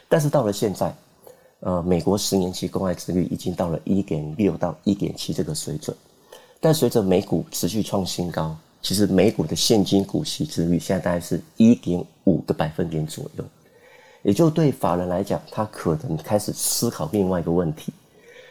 [0.08, 0.94] 但是到了现在。
[1.60, 5.96] 呃，美国十年期公债殖率已经到了一点六到一点七这个水准，
[6.60, 13.44] 但随着美股持续创新高，其实美股的现金股息殖率现在大概是一点五个百分点左右，
[14.22, 17.92] 也就对法人来讲，他可能开始思考另外一个问题：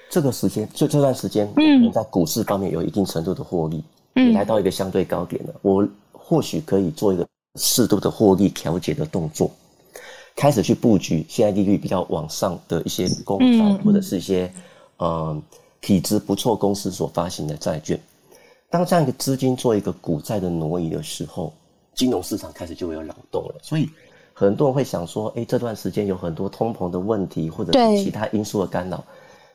[0.09, 3.81] 这个时间，就这段时间，嗯，在股市方面有一定程度的获利，
[4.17, 7.25] 嗯，来到一个相对高点了，我或许可以做一个
[7.55, 9.49] 适度的获利调节的动作。
[10.35, 14.51] 开始去布局现在利率比较往上的一些公债，或者是一些
[14.97, 15.41] 呃
[15.81, 17.99] 体质不错公司所发行的债券。
[18.69, 21.53] 当这样一个资金做一个股债的挪移的时候，
[21.95, 23.55] 金融市场开始就会有扰动了。
[23.63, 23.89] 所以
[24.33, 29.03] 很多人会想说，哎，这段时间有很多通膨的问题，或者是其他因素的干扰。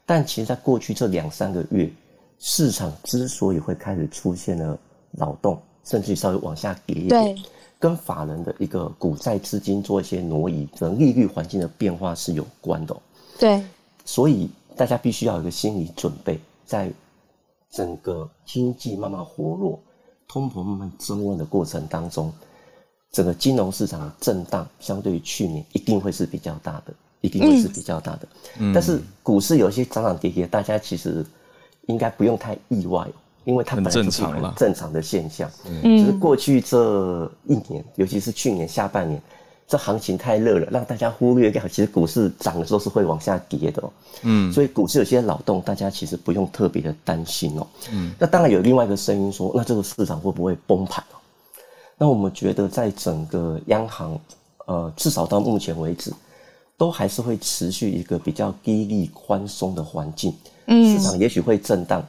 [0.04, 1.88] 但其实，在过去这两三个月，
[2.44, 4.76] 市场之所以会开始出现了
[5.12, 7.38] 扰动，甚至稍微往下跌一点。
[7.78, 12.96] 跟法人的一个股债资金做一些挪移，跟利率环境的变化是有关的。
[13.38, 13.64] 对，
[14.04, 16.92] 所以大家必须要有一个心理准备，在
[17.70, 19.80] 整个经济慢慢活络、
[20.26, 22.32] 通膨慢慢升温的过程当中，
[23.12, 28.28] 整个金融市场的震荡相对于去年一定会是比较大的，一定会是比较大的。
[28.58, 31.24] 嗯，但是股市有一些涨涨跌跌，大家其实
[31.86, 33.06] 应该不用太意外。
[33.44, 39.20] 因为它本来就是很正常的现象，嗯，只是过去这一年，尤其是去年下半年，
[39.66, 41.66] 这行情太热了，让大家忽略掉。
[41.66, 43.82] 其实股市涨的时候是会往下跌的，
[44.22, 51.02] 嗯，所以股市有些扰动，大家其实不用特别的担心哦，嗯，那当然有另外一个声音说，那这个市场会不会崩盘？
[51.98, 54.16] 那我们觉得，在整个央行，
[54.66, 56.12] 呃，至少到目前为止，
[56.76, 62.04] 都还是会持续一个比较低利宽松的环境，嗯，市场也许会震荡。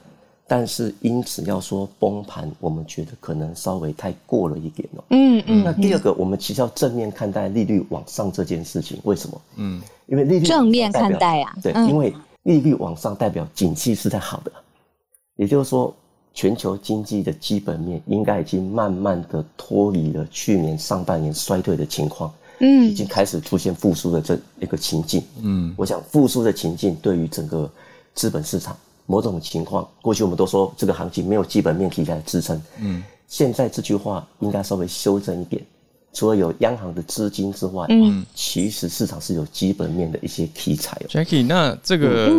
[0.46, 5.04] 但是因此要说崩盘，我们觉得可能稍微太过了一点了。
[5.10, 5.64] 嗯嗯。
[5.64, 9.00] 那第二个，我们其实要正面看待利率往上这件事情。
[9.04, 9.42] 为什么？
[9.56, 11.56] 嗯，因为利率正面看待啊。
[11.64, 14.52] 对，因为利率往上代表景气是在好的，
[15.38, 15.96] 也就是说，
[16.34, 22.32] 全球经济的基本面应该已经慢慢的脱离了去年上半年衰退的情况。
[22.60, 25.24] 嗯，已经开始出现复苏的这一个情境。
[25.42, 27.72] 嗯，我想复苏的情境对于整个
[28.14, 28.76] 资本市场。
[29.06, 32.60] 某种情况，过去我们都说这个行情没有基本面题材支撑。
[32.80, 35.62] 嗯，现在这句话应该稍微修正一点。
[36.14, 40.98] 除了有央行的资金之外，嗯，其实市场是有基本面的一些题材。
[41.10, 42.32] Jackie，那这个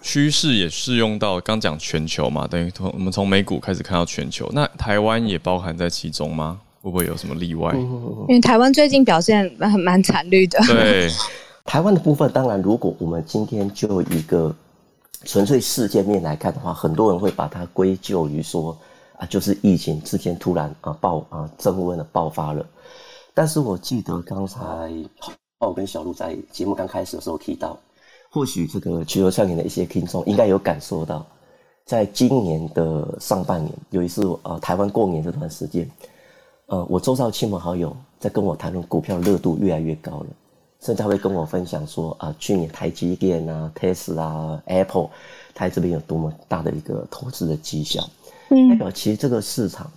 [0.00, 2.46] 趋势也适用到刚讲全球嘛？
[2.46, 6.60] 等于从我们从美股开始看到全球，那台湾也包含在其中吗？
[6.80, 7.74] 会不会有什么例外？
[7.74, 10.60] 因为台湾最近表现蛮蛮惨绿的。
[10.64, 11.10] 对，
[11.66, 14.54] 台湾的部分，当然如果我们今天就一个。
[15.24, 18.76] 纯粹事件面来看的话，很多人会把它归咎于说
[19.16, 22.64] 啊，就是疫情之间突然啊爆啊增温的爆发了。
[23.34, 24.60] 但是我记得刚才
[25.58, 27.78] 我跟小鹿在节目刚开始的时候提到，
[28.30, 31.26] 或许这个全球串联的一些听众应该有感受到，
[31.84, 35.90] 在今年的上半年，有一次呃台湾过年这段时间，
[36.66, 40.26] 呃我周遭亲朋好友在跟我谈论股票热度越来越高了。
[40.80, 45.10] 甚至会跟我分享说啊，去年台积电啊、Tesla、Apple，
[45.52, 48.08] 它这边有多么大的一个投资的绩效，
[48.50, 49.90] 嗯，代表其实这个市场，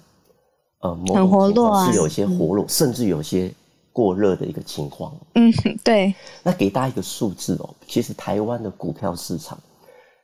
[0.80, 3.54] 呃，很活络啊，是有些活络，甚至有些
[3.94, 5.13] 过热的一个情况。
[5.36, 6.15] 嗯，对。
[6.41, 9.56] 那给大家一个数字哦，其实台湾的股票市场，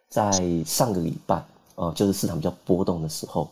[0.10, 0.32] 在
[0.66, 1.40] 上个礼拜，
[1.76, 3.48] 呃，就是市场比较波动的时候，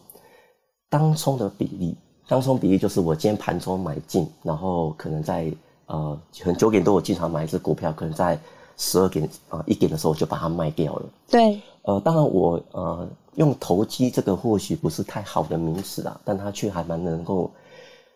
[0.89, 1.95] 当冲的比例，
[2.27, 5.53] 当冲比例就是我今天盘中买进，然后可能在。
[5.87, 8.39] 呃，可能九点多我经常买一只股票，可能在
[8.77, 11.05] 十二点啊一点的时候就把它卖掉了。
[11.29, 17.51] 对，呃，当然我呃用投机这个或许不是太好的名词啊，但它却还蛮能够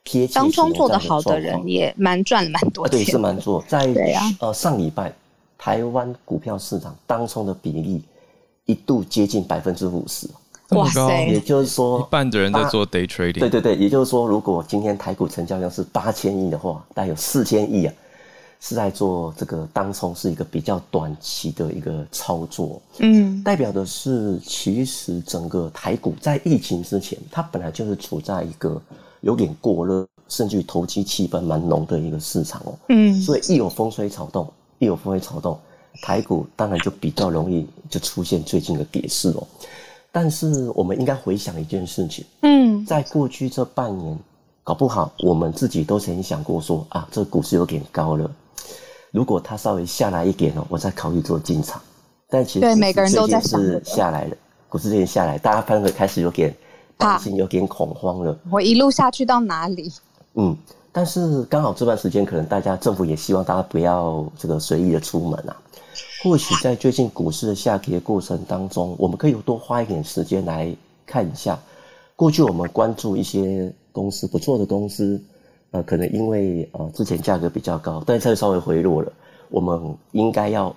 [0.03, 0.33] 贴切。
[0.33, 2.99] 当中做得好的人也蛮赚蛮多钱。
[2.99, 3.87] 对，是蛮做在
[4.39, 5.13] 呃上礼拜
[5.57, 8.01] 台湾股票市场当冲的比例
[8.65, 10.27] 一度接近百分之五十。
[10.71, 11.25] 哇塞！
[11.25, 13.39] 也就是说，一半的人在做 day trading。
[13.39, 17.93] 对对对，也就是说，如果今天台股成交量是八千亿的话，大概有四千亿啊，
[18.59, 22.79] 是在做这个当冲，是一个比较短期的一个操作。
[22.99, 28.79] 嗯，代表的是，其实整个台股在疫情之前，它本来就是处在一个
[29.21, 32.73] 有点过热，甚至于投机气氛蛮浓的一个市场哦。
[32.89, 34.47] 嗯，所以一有风吹草动，
[34.77, 35.59] 一有风吹草动，
[36.03, 39.47] 台股当然就比较容易就出现最近的跌势哦。
[40.21, 44.19] 但是我们应该回想一件事情，嗯，在过去这半年，
[44.65, 48.29] 搞不好我们自己都曾经想过说啊，这个股市有点高了，
[49.11, 51.81] 如果它稍微下来一点哦，我再考虑做进场。
[52.29, 54.35] 但其实对每个人都在想是下来了，
[54.67, 56.53] 股市最近下来，大家反而开始有点
[56.97, 58.37] 担心，有点恐慌了。
[58.51, 59.89] 我一路下去到哪里？
[60.33, 60.53] 嗯，
[60.91, 65.55] 但是刚好这段时间，可能大家政府也希望大家不要这个随意的出门啊。
[66.21, 71.57] 或许在最近股市的下跌过程当中，我们可以多花一点时间来看一下，
[72.17, 75.21] 过去我们关注一些公司不错的公司，
[75.71, 79.09] 呃，可能因为呃之前价格比较高，但是它稍微回落了，
[79.49, 80.75] 我们应该要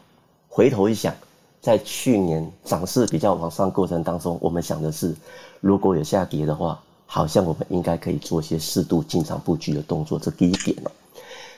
[0.49, 1.12] 回头一想，
[1.61, 5.12] 在去年涨势比较往上过程当中，我们想的是，
[5.61, 10.93] 如果有下跌的话，好像我们应该可以做一些适度进场布局的动作，这第一点了。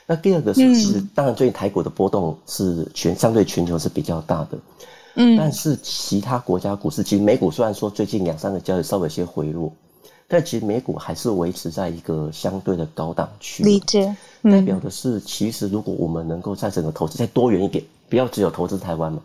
[0.07, 4.57] 那第二个是，其实当然最近台股的波动是全相对全球是比较大的，
[5.15, 9.73] 嗯，但是其他国家股市，其实美股虽然说最近两三个交易稍微有些回落，
[10.27, 13.63] 但其实美股还是维持在一个相对的高档区。
[13.63, 19.19] 理解，代表的是，其实如果我们能够在整个投资再多元一点，不要只有投资台湾嘛。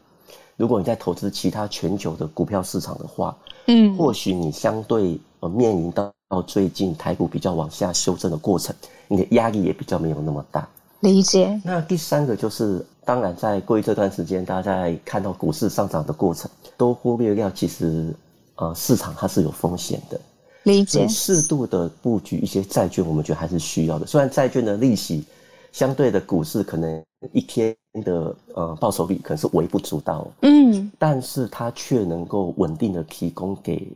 [0.57, 8.75] 如果你在投资其他全球的股票市场的话，嗯，或许你相对呃面临到到最近台股比较往下修正的过程。
[9.09, 10.69] 你的压力也比较没有那么大，
[11.01, 11.61] 理解。
[11.65, 18.15] 那第三个就是，当然在过去这段时间，大家在看到股市上涨的过程，都忽略掉其实，
[18.55, 20.21] 呃，市场它是有风险的，
[20.63, 21.09] 理解。
[21.09, 24.07] 适度的布局一些债券，我们觉得还是需要的。
[24.07, 25.25] 虽然债券的利息
[25.73, 27.75] 相对的股市可能一天
[28.05, 33.91] 的呃报酬率可能是微不足道，嗯，但是它却能够稳定的提供给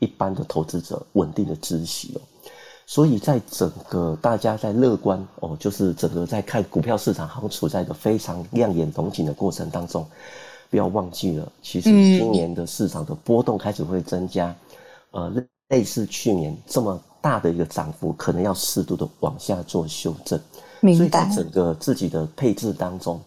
[0.00, 2.20] 一般的投资者稳定的孳息哦。
[2.86, 10.04] 所以在整个大家在乐观哦，就是整个在看股票市场好像处在一个非常亮眼龙景的过程当中，
[10.68, 14.52] 不要忘记了，其实今年的市场的波动开始会增加，
[15.12, 15.32] 呃，
[15.68, 20.36] 类似去年这么大的一个涨幅，可能要适度的往下做修正。
[20.80, 20.96] 明白。
[20.98, 23.20] 所以在整个自己的配置当中，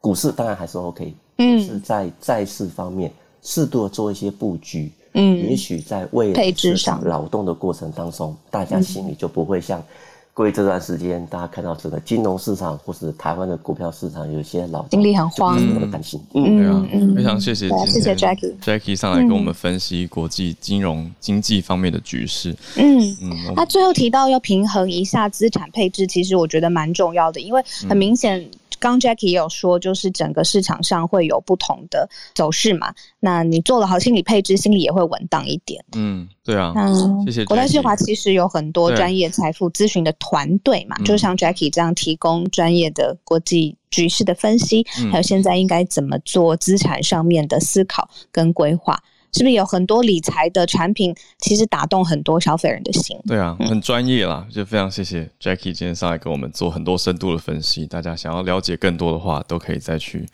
[0.00, 3.12] 股市当然还是 OK，嗯，是在债市方面
[3.42, 4.92] 适度的做一些布局。
[5.12, 9.82] 嗯，也许在未来市场劳动的过程当中，大家心里就不会像
[10.40, 16.18] 过去这段时间，大家看到整个金融市场或是台湾的股票市场有些劳动心里很慌，的担心。
[16.32, 22.56] 嗯，对啊，非常谢谢谢谢 Jackie Jackie 上来跟我们分析国际金融经济方面的局势。
[22.76, 28.50] 嗯嗯，他最后提到要平衡一下资产配置，其实我觉得蛮重要的，因为很明显。
[28.78, 32.94] 刚 Jackie 也有说，就是整个市场上会有不同的走势嘛。
[33.18, 35.84] 那你做了好心理配置，心里也会稳当一点。
[35.94, 36.72] 嗯，对啊。
[36.74, 37.44] 嗯，谢谢。
[37.44, 49.02] 国泰世华其实有很多专业财富咨询的团队嘛，就像 Jackie 这样提供专业的国际局势的分析，还有现在应该怎么做资产上面的思考跟规划。
[49.32, 53.16] 是不是有很多理财的产品，其实打动很多消费人的心？
[53.26, 57.84] 对啊，很专业啦，就非常谢谢 Jackie 今天上来跟我们做很多深度的分析。
[57.86, 60.28] 大家想要了解更多的话，都可以再去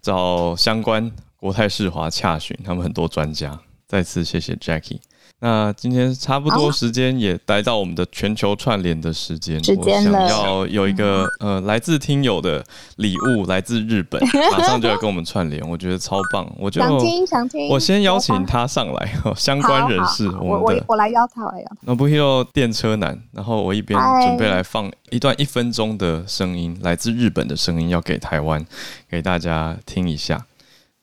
[0.00, 3.58] 找相关国泰世华洽询，他们很多专家。
[3.86, 4.98] 再次谢谢 Jackie。
[5.44, 12.64] 那今天差不多时间也来到我们的全球串联的时间，我想要有一个呃来自听友的
[12.98, 14.22] 礼物，来自日本，
[14.52, 16.48] 马上就要跟我们串联，我觉得超棒。
[16.56, 21.92] 我就想听想听，我先邀请他上来， 相关人士，我们的我来邀他，我来邀他。
[21.92, 28.64] Nobuhiro 电车男，然后我一边准备来放一段一分钟的声音，来自日本的声音，要给台湾
[29.10, 30.46] 给大家听一下。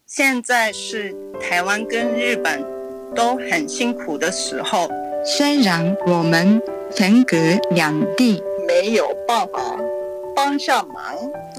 [0.05, 2.78] 现在是台湾跟日本。
[3.15, 4.89] 都很辛苦的时候，
[5.25, 7.37] 虽然我们分隔
[7.71, 9.59] 两地，没有办法
[10.35, 11.03] 帮上忙，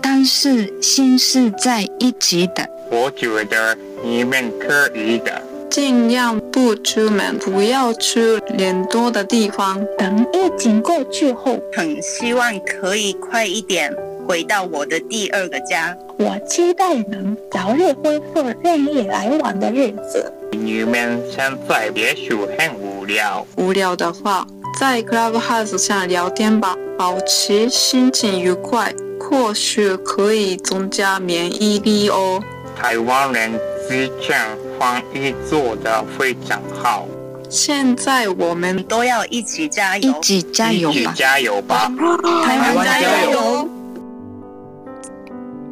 [0.02, 2.68] 但是心是在一起的。
[2.90, 5.40] 我觉得你们可以的，
[5.70, 9.84] 尽量不出门，不要去人多的地方。
[9.98, 13.94] 等疫情过去后，很希望可以快一点
[14.26, 15.96] 回到我的第二个家。
[16.18, 20.32] 我期待能早日恢复任意来往的日子。
[20.62, 24.46] 你们现在也许很无聊，无聊的话，
[24.78, 32.42] 在 Clubhouse 上聊天吧，保持心情愉快，或许可以增加免疫力哦。
[32.76, 33.52] 台湾人
[33.88, 34.38] 之前
[34.78, 37.08] 防疫做得非常好，
[37.48, 41.90] 现在我们都要一起加油，一起加油吧，一起加油吧，
[42.44, 43.68] 台湾加油！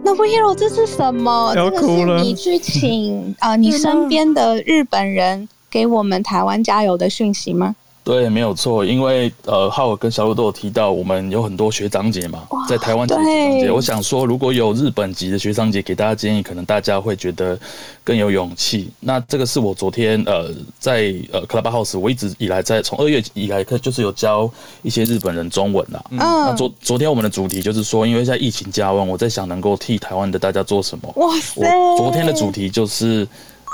[0.08, 1.52] Nobuhiro，这是什么？
[1.54, 2.18] 要哭了。
[2.18, 7.76] 这个是你去请呃你身边的日本人给我们台湾加油的讯息吗？
[8.08, 13.70] 对，没有错，因为呃，浩尔跟小鹿都有提到，我们有很多学长姐嘛，在台湾籍学长姐。
[13.70, 17.60] 我想说，如果有日本籍的学长姐给大家建议，可能大家会觉得
[18.02, 18.88] 更有勇气。
[18.98, 20.48] 那这个是我昨天呃
[20.78, 24.50] 在呃 Clubhouse，我一直以来在从二月以来，就是有教
[24.80, 26.02] 一些日本人中文啦。
[26.10, 26.16] 嗯。
[26.16, 31.12] 那昨昨天我们的主题就是说，因为在疫情加温，我在想能够替台湾的大家做什么。
[31.16, 31.60] 哇塞！
[31.60, 33.28] 我昨天的主题就是。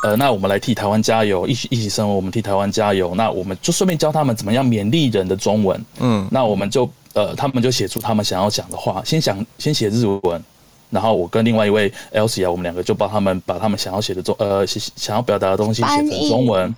[0.04, 3.14] 呃，那我们来替台湾加油，一起一起生活，我们替台湾加油。
[3.14, 5.82] 那我们就顺便教他们怎么样勉励人的中文。
[5.98, 10.44] 嗯，那我们就呃，他们就写出他们想要讲的话，先想先写日文，
[10.90, 16.76] 然后我跟另外一位 Elsie 啊，我们两个就帮他们把他们想要写的中呃想要表达的东西写成中文。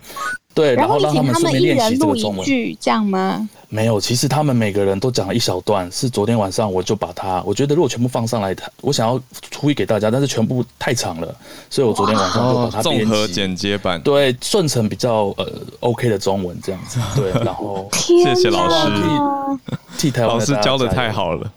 [0.54, 2.46] 对，然后让他们顺便练习这个中文，
[2.80, 3.48] 这样吗？
[3.68, 11.34] 没有，其实他们每个人都讲了一小段，是昨天晚上我就把它，我觉得如果全部放上来，我想要出一给大家，但是全部太长了，
[11.68, 15.46] 所以我昨天晚上就把它综合剪接版，对，顺成比较呃
[15.80, 18.88] OK 的中文这样子，对，然后谢谢老师，
[19.98, 21.50] 替台湾老师教的太好了。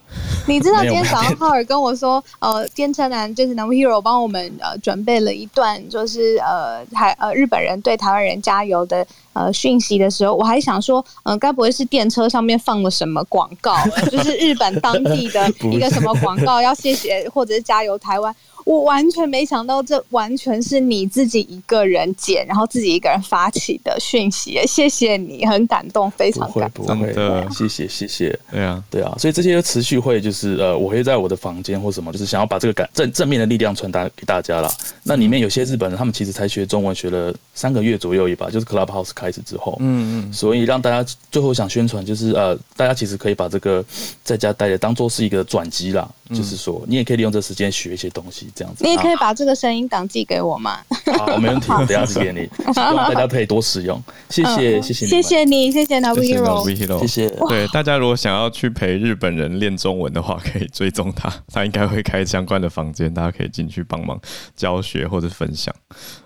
[0.48, 13.76] 你知道今天早上浩尔跟我说，呃，天车男就是 Nobuhiro 帮我们呃准备了一段，就是呃台呃日本人对台湾人加油的呃讯息的时候，我还想说，嗯、呃，该不会是电车上面放了什么广告，
[14.12, 18.36] 就是日本当地的 一个什么广告，要谢谢或者是加油台湾。
[18.70, 24.62] 我完全没想到，这完全是你自己一个人剪，然后自己一个人发起的讯息。
[24.68, 26.86] 谢谢你，很感动，非常感动。
[26.86, 28.40] 真的，谢谢谢谢。
[28.52, 34.72] 对啊，对啊，所以这些持续会就是呃，我会在我的房间或什么，就是想要把这个感正正面的力量传达给大家啦。
[35.02, 43.84] 那里面有些日本人，他们其实才学中文学了三个月左右一把，就是 Clubhouse 开始之后，嗯嗯，所以让大家最后想宣传就是呃，大家其实可以把这个
[44.24, 48.50] 在家待着当做是一个转机啦，嗯、就是说你也可以利用这时间学一些东西。
[48.56, 50.80] 这样子，你也可以把这个声音档寄给我吗？
[51.18, 54.02] 好，没问题，我等下寄给你，希望大家可以多使用。
[54.30, 57.30] 谢谢，谢谢，谢谢你，谢谢 Nobuhiro，谢谢。
[57.48, 64.20] 对，大家如果想要去陪日本人练中文的话，可以追踪他，他应该会开相关的房间，大家可以进去帮忙
[64.56, 65.74] 教学或者分享。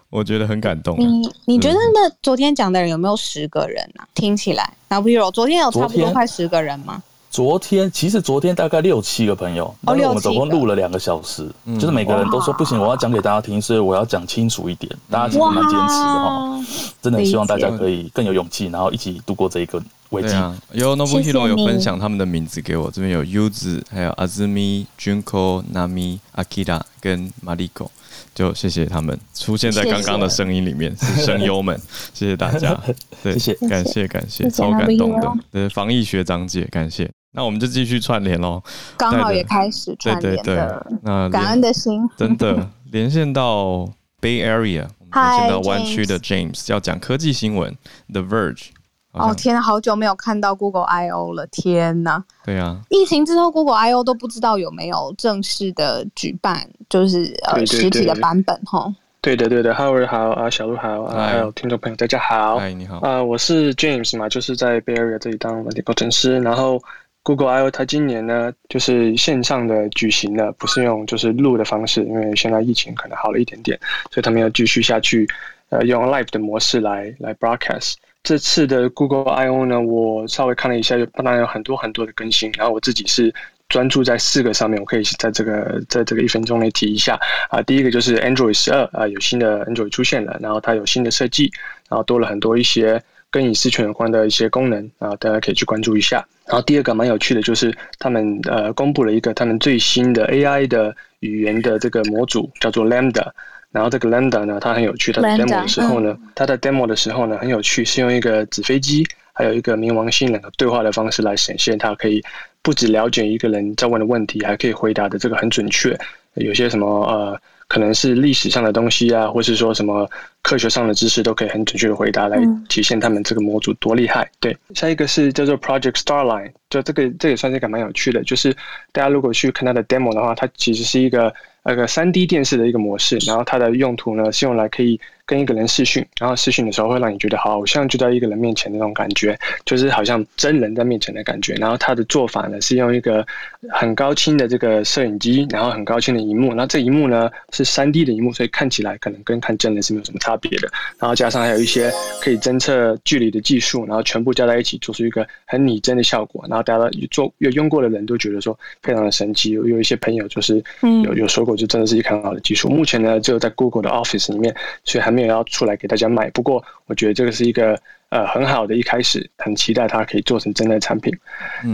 [0.09, 0.95] 我觉得很感动。
[0.99, 4.07] 你你觉得那昨天讲的人有没有十个人啊？
[4.13, 7.01] 听起来 Nobuhiro 昨天有差不多快十个人吗？
[7.33, 14.95] 昨天其实昨天大概六七个朋友，哦、但我们总共录了两个小时，嗯、就是每个人都说不行，我要讲给大家听，所以我要讲清楚一点。
[15.09, 16.65] 大家其实蛮坚持的哈，
[17.01, 19.81] 真的希望大家可以更有勇气，然后一起度过这一个
[20.11, 20.35] 危机。
[20.35, 27.87] 啊、有 Nobuhiro 有分享他们的名字给我，这边有 Yuzu，还有 Azumi、Junko、Nami、Akira 跟 Mariko，
[28.33, 31.79] 就谢谢他们出现在刚刚的声音里面，谢谢是声优们，
[32.13, 32.79] 谢谢大家，
[33.21, 37.09] 对，谢谢，感谢感谢，超感动的，对，防疫学长姐，感谢。
[37.35, 38.61] 那我们就继续串联喽，
[38.97, 43.89] 刚好也开始串联的，对对对，那感恩的心，真的连线到
[44.21, 47.75] Bay Area，连线到湾区的 James 要讲科技新闻
[48.11, 48.65] ，The Verge。
[49.13, 52.23] 哦天啊，好久没有看到 Google I/O 了，天呐！
[52.43, 58.93] 对啊，疫情之后 Google I/O 都不知道有没有正式的举办，就是呃实体的版本哈。
[59.21, 66.81] 对的，对的，Howard 好啊，小鹿好啊，还有听众朋友大家好，嗨，你好啊，我是 James 嘛，就是在 Bay Area 这里当软体工程师，然后。
[67.25, 73.79] Google I/O 它今年呢，就是线上的举行了，不是用就是录的方式，因为现在疫情可能好了一点点，
[74.11, 75.25] 所以他们要继续下去，
[75.69, 77.93] 呃，用 live 的模式来来 broadcast。
[78.23, 83.33] 这次的 Google I/O 呢，我稍微看了一下，有当然有很多很多的更新，然后我自己是
[83.69, 87.19] 专注在四个上面，我可以在这个在这个一分钟内提一下
[87.49, 87.61] 啊。
[87.61, 91.51] 第一个就是 Android 十二啊，有新的 Android 出现了，然后它有新的设计，
[91.89, 93.01] 然后多了很多一些。
[93.33, 96.23] 跟隐私权有关的一些功能啊，大家可以去关注一下。
[96.45, 103.31] 然后第二个蛮有趣的，就是他们呃公布了一个他们最新的 AI 的语言的这个模组，叫做 Lambda。
[103.73, 112.23] 然后这个 Lambda 呢，它很有趣，它的 demo 的时候呢，它的 demo 的时候呢很有趣，是用一个纸飞机，还有一个冥王星两个对话的方式来显现，它可以
[112.61, 115.97] 不只了解一个人在问的问题，还可以回答的这个很准确。
[116.35, 117.37] 有些什么呃。
[117.69, 120.07] 可能是历史上的东西啊，或是说什么
[120.43, 122.37] 科学上的知识，都可以很准确的回答，来
[122.69, 124.29] 体现他们这个模组多厉害。
[124.39, 128.55] 对，下一个是叫做 Project Starline，就这个这也算是一个蛮有趣的，就是
[128.91, 131.33] 大家如果去看它的 demo 的话，它其实是一个
[131.63, 139.35] 那个三 D 电视的一个模式，然后它的用途呢是用来可以跟一个人视讯，然后视讯的时候会让你觉得好像就在一个人面前的那种感觉，
[139.65, 141.53] 就是好像真人在面前的感觉。
[141.55, 143.25] 然后它的做法呢是用一个
[143.71, 150.43] 很高清的这个摄影机，然后很高清的荧幕，那这荧幕呢是三 D 的荧幕，所以看起来可能跟看真人是没有什么差别。
[150.43, 150.67] 别的。
[150.99, 151.89] 然后加上还有一些
[152.21, 156.43] 可以侦测距离的技术，然后全部加在一起，做出一个很拟真的效果。
[156.49, 159.51] 然后大家做有用过的人都觉得说非常的神奇。
[159.51, 162.69] 有有一些朋友就是有有说过，就真的是一个很好的技术。
[162.69, 166.29] 目前呢，只有在 Google 的 Office 里面，所以还没有要出来给大家卖。
[166.31, 167.79] 不过我觉得这个是一个
[168.09, 171.13] 呃很好的一开始，很期待它可以做成真的产品。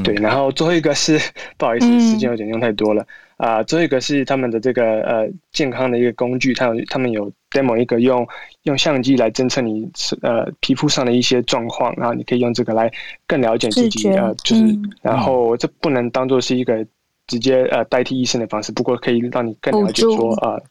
[0.03, 1.19] 对，然后最后一个是
[1.57, 3.05] 不好意思，时间有点用太多了。
[3.37, 8.27] 啊、呃，最后一个是他们的这个呃健康的一个工具，他有他们有 demo 一个用
[8.63, 9.89] 用相机来侦测你
[10.21, 12.91] 呃皮肤上的一些状况，然后你可以用这个来
[13.25, 16.85] 更了解自己呃就是，嗯、然后这不能当做是一个
[17.29, 20.51] 直接呃代替医生的方式，不过可以让你更了解说啊。
[20.55, 20.63] 呃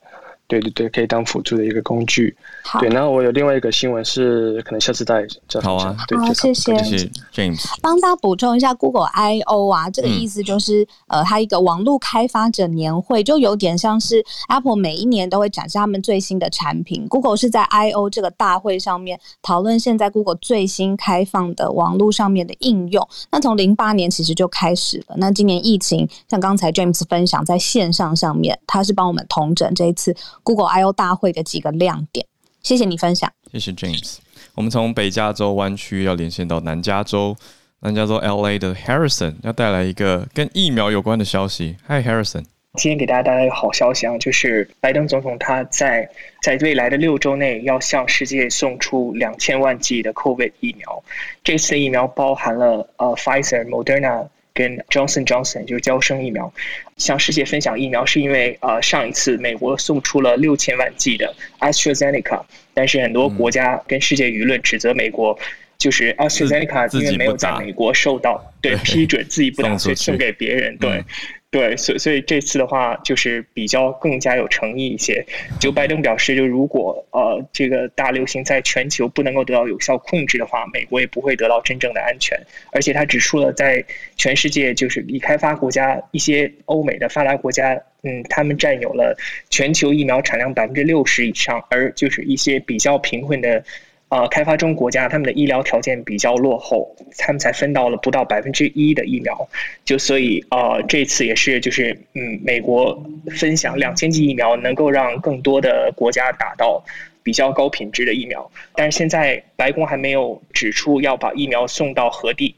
[0.49, 2.34] 对对对，可以当辅助的一个工具。
[2.64, 5.62] 好对，然后我有另外一个新闻是，可能下次再讲。
[5.62, 7.62] 好啊，对好，谢谢，谢谢 James。
[7.82, 17.07] 帮大家补充一下，Google I/O 啊，这个意思就是，嗯、呃，它一个网络开发者年会，就有点像是 Apple 每一年都会展示他们最新的产品。
[17.09, 23.07] Google 是在 I/O 这个大会上面讨论现在 Google 最新开放的网络上面的应用。
[23.30, 25.16] 那从零八年其实就开始了。
[25.18, 30.16] 那今年疫情，像刚才 James 分享在线上上面，他是帮我们统整这一次。
[30.49, 32.24] Google I/O 大会的几个亮点，
[32.62, 33.30] 谢谢你分享。
[33.53, 34.16] 谢谢 James。
[34.55, 37.36] 我们从北加州湾区要连线到南加州，
[37.80, 41.76] 南加州 LA 的 Harrison 要带来一个跟疫苗有关的消息。
[41.86, 42.44] Hi Harrison，
[42.76, 46.09] 今天给大家带来一个好消息啊，就是拜登总统他在
[46.40, 51.05] 在未来的六周内要向世界送出两千万剂的 COVID 疫苗。
[51.44, 54.26] 这次的疫苗包含了呃 Pfizer、Moderna。
[54.59, 56.53] 跟 Johnson Johnson 就是娇生疫苗，
[56.97, 62.43] 向世界分享疫苗，是因为呃上一次美国送出了六千万剂的 AstraZeneca，
[62.75, 65.39] 但是很多国家跟世界舆论指责美国
[65.79, 71.05] 就是 AstraZeneca 因为没有在美国受到对批准，自己不打，所以送给别人，对。
[71.51, 75.24] 对，所所以这次的话就是比较更加有诚意一些。
[75.59, 82.38] 就拜登表示，就如果呃这个大流行在全球不能够得到有效控制的话，美国也不会得到真正的安全。
[82.70, 83.82] 而且他指出了，在
[84.16, 89.16] 全世界就是已开发国家一些欧美的发达国家，嗯，他们占有了
[89.49, 93.64] 全球疫苗产量百分之六十以上，而就是一些比较贫困的。
[94.11, 99.47] 呃，开发中国家他们的医疗条件比较落后，他们才分到了不到百分之一的疫苗，
[99.85, 102.99] 就所以呃，这次也是就是嗯，美国
[103.37, 106.83] 分享两千剂疫苗，能够让更多的国家打到
[107.23, 108.51] 比较高品质的疫苗。
[108.75, 112.55] 但是现在白宫还没有指出要把疫苗送到何地，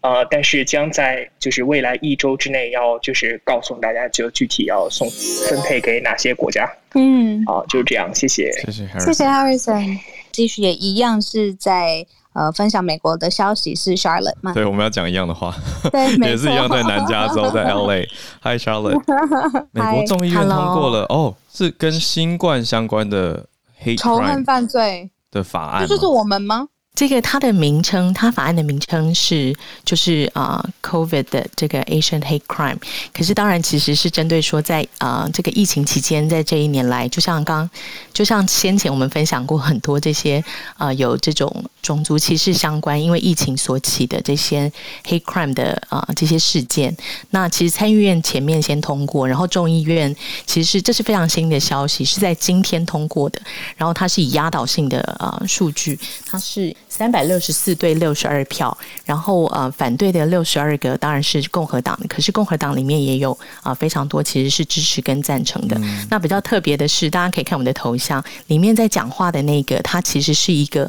[0.00, 5.06] 呃，但是将在就是未来一周之内要就是告诉大家，就具体要送
[5.50, 6.66] 分配给哪些国家。
[6.94, 9.98] 嗯，好、呃，就是这样，谢谢，谢谢，谢谢 Harrison。
[10.34, 14.52] 继续也一样是在呃分享美国的消息，是 Charlotte 吗？
[14.52, 15.54] 对，我们要讲一样的话，
[15.92, 18.04] 对， 也是一样，在南加州，在 LA。
[18.42, 19.00] Hi Charlotte，
[19.70, 21.04] 美国众议院通过了。
[21.04, 23.46] 哦，是跟新冠相关的
[23.78, 25.10] 黑仇恨犯罪。
[25.30, 26.68] 的法案，这就是我们吗？
[26.94, 29.52] 这个它的名称，它法案的名称是
[29.84, 32.78] 就是啊、，COVID 的这个 Asian Hate Crime。
[33.12, 37.68] 可是当然其实是针对说在啊、这个疫情期间，在这一年来，就像刚
[38.12, 40.42] 就像先前我们分享过很多这些
[40.76, 44.70] 啊、有这种种族歧视相关，因为疫情所起的这些
[45.04, 46.96] Hate Crime 的啊、这些事件。
[47.30, 50.14] 那其实参议院前面先通过，然后众议院
[50.46, 53.42] 其实是这是非常新的消息，是在今天通过的。
[53.76, 56.72] 然后它是以压倒性的啊、数据，它是。
[56.96, 63.32] 三百六十四对六十二票，然后呃反对的六十二个当然是共和党，可是共和党里面也有
[63.62, 65.76] 啊、呃、非常多其实是支持跟赞成的。
[65.82, 70.88] 嗯、那比较特别的是，大家可以看我们的头像里面在讲话的那个，他其实是一个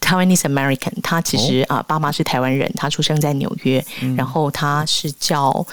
[0.00, 5.66] Taiwanese American，他其实啊、哦呃、爸妈是台湾人，他出生在纽约，嗯、然后他是叫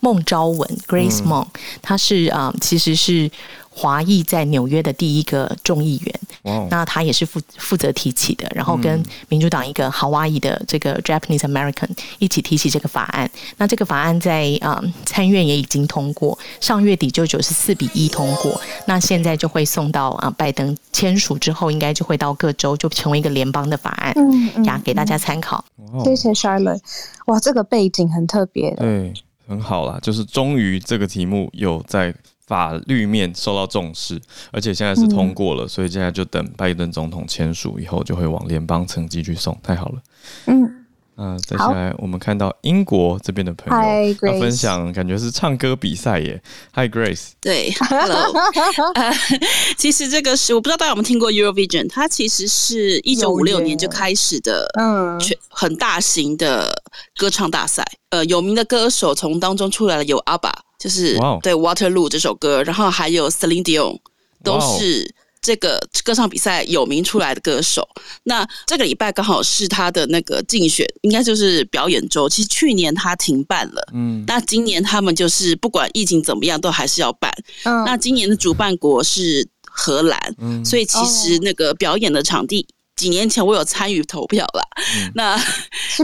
[0.00, 1.46] 孟昭文 Grace 孟，
[1.82, 3.30] 他是啊、呃、其实是。
[3.78, 6.66] 华裔在纽约的第一个众议员，Wow.
[6.68, 13.30] 那他也是负负责提起的，然后跟民主党一个夏威夷的这个 Japanese American 一起提起这个法案。
[13.56, 25.64] 那这个法案在啊、嗯、参院也已经通过，上月底就九十四比一通过，那现在就会送到啊拜登签署之后，应该就会到各州就成为一个联邦的法案，嗯，嗯呀，给大家参考。
[25.92, 26.04] Wow.
[26.04, 26.80] 谢谢 Charlotte，
[27.26, 29.14] 哇，这个背景很特别，对，
[29.46, 32.12] 很好啦，就是终于这个题目有在。
[32.48, 34.18] 法律面受到重视，
[34.50, 39.56] 而且现在是通过了，嗯、所以现在就等拜登总统签署以后，就会往联邦层级去送。
[39.62, 40.00] 太好了，
[40.46, 40.86] 嗯，
[41.16, 46.40] 那接下来我们看到英国这边的朋友要分享，感觉是唱歌比赛耶。
[46.72, 49.16] Hi Grace，对，Hello，、uh,
[49.76, 56.82] 其实这个是我不知道大家有没有听过 Eurovision，它其实是一九五六年就开始的，嗯，全很大型的
[57.16, 57.84] 歌唱大赛。
[58.10, 60.52] 呃，有名的歌手从当中出来了，有 ABBA。
[60.78, 63.98] 就是对 Waterloo 这首歌，然后还有 Celine Dion，
[64.44, 67.88] 都是这个歌唱比赛有名出来的歌手。
[68.24, 72.28] 那这个礼拜刚好是他的那个竞选，应该就是表演周。
[72.28, 77.32] 其实去年他停办了，嗯，那今年他们就是不管疫情怎么样，都还是要办。
[77.64, 82.66] 嗯，那今年的主办国是荷兰，嗯，所以其实那个表演的场地，
[82.96, 84.62] 几年前我有参与投票啦，
[84.96, 85.36] 嗯， 那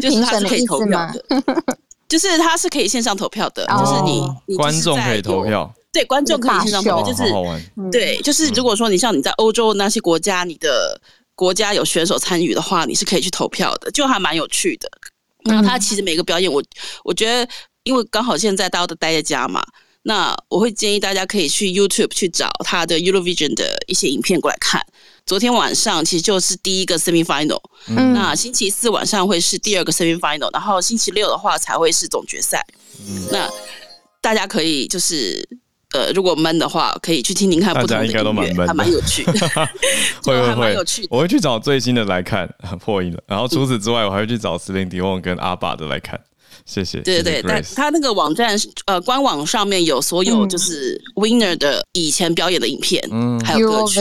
[0.01, 1.25] 就是他是可以投票的，
[2.15, 5.75] 就是它是可以线上投票的，就是你，你观众可以投票。
[5.93, 7.25] 对，观众可以线上投票，就是
[7.91, 11.01] 对，就是如果说你像你在欧洲那些国家，你的
[11.35, 14.89] 国家有选手参与的话，你是可以去投票的，就还蛮有趣的。
[15.43, 16.63] 然后他其实每个表演，我
[17.03, 17.51] 我觉得，
[17.83, 19.61] 因为刚好现在大家都待在家嘛，
[20.03, 24.81] 那我会建议大家可以去 YouTube 去找他的 Eurovision 的一些影片过来看。
[25.27, 32.65] 昨天晚上其实就是第一个 Semi Final，嗯，那星期四晚上会是第二个 Semi Final，然后星期六的话才会是总决赛。
[33.09, 33.51] 嗯，那
[34.21, 35.47] 大家可以就是。
[35.93, 39.33] 呃，如果闷的话，可以去听听看不同的音乐，应该都蛮闷，还蛮有趣的，
[40.27, 41.07] 会会会有趣。
[41.09, 43.23] 我会去找最新的来看，破音了。
[43.29, 46.21] 然后除此之外，我还会去找 Celine Dion 跟阿爸的来看。
[46.65, 47.01] 谢谢。
[47.01, 48.57] 对对对，但他那个网站
[48.87, 54.01] 呃官网上面有所有就是 Winner 的以前表演的影片，嗯，还有歌曲。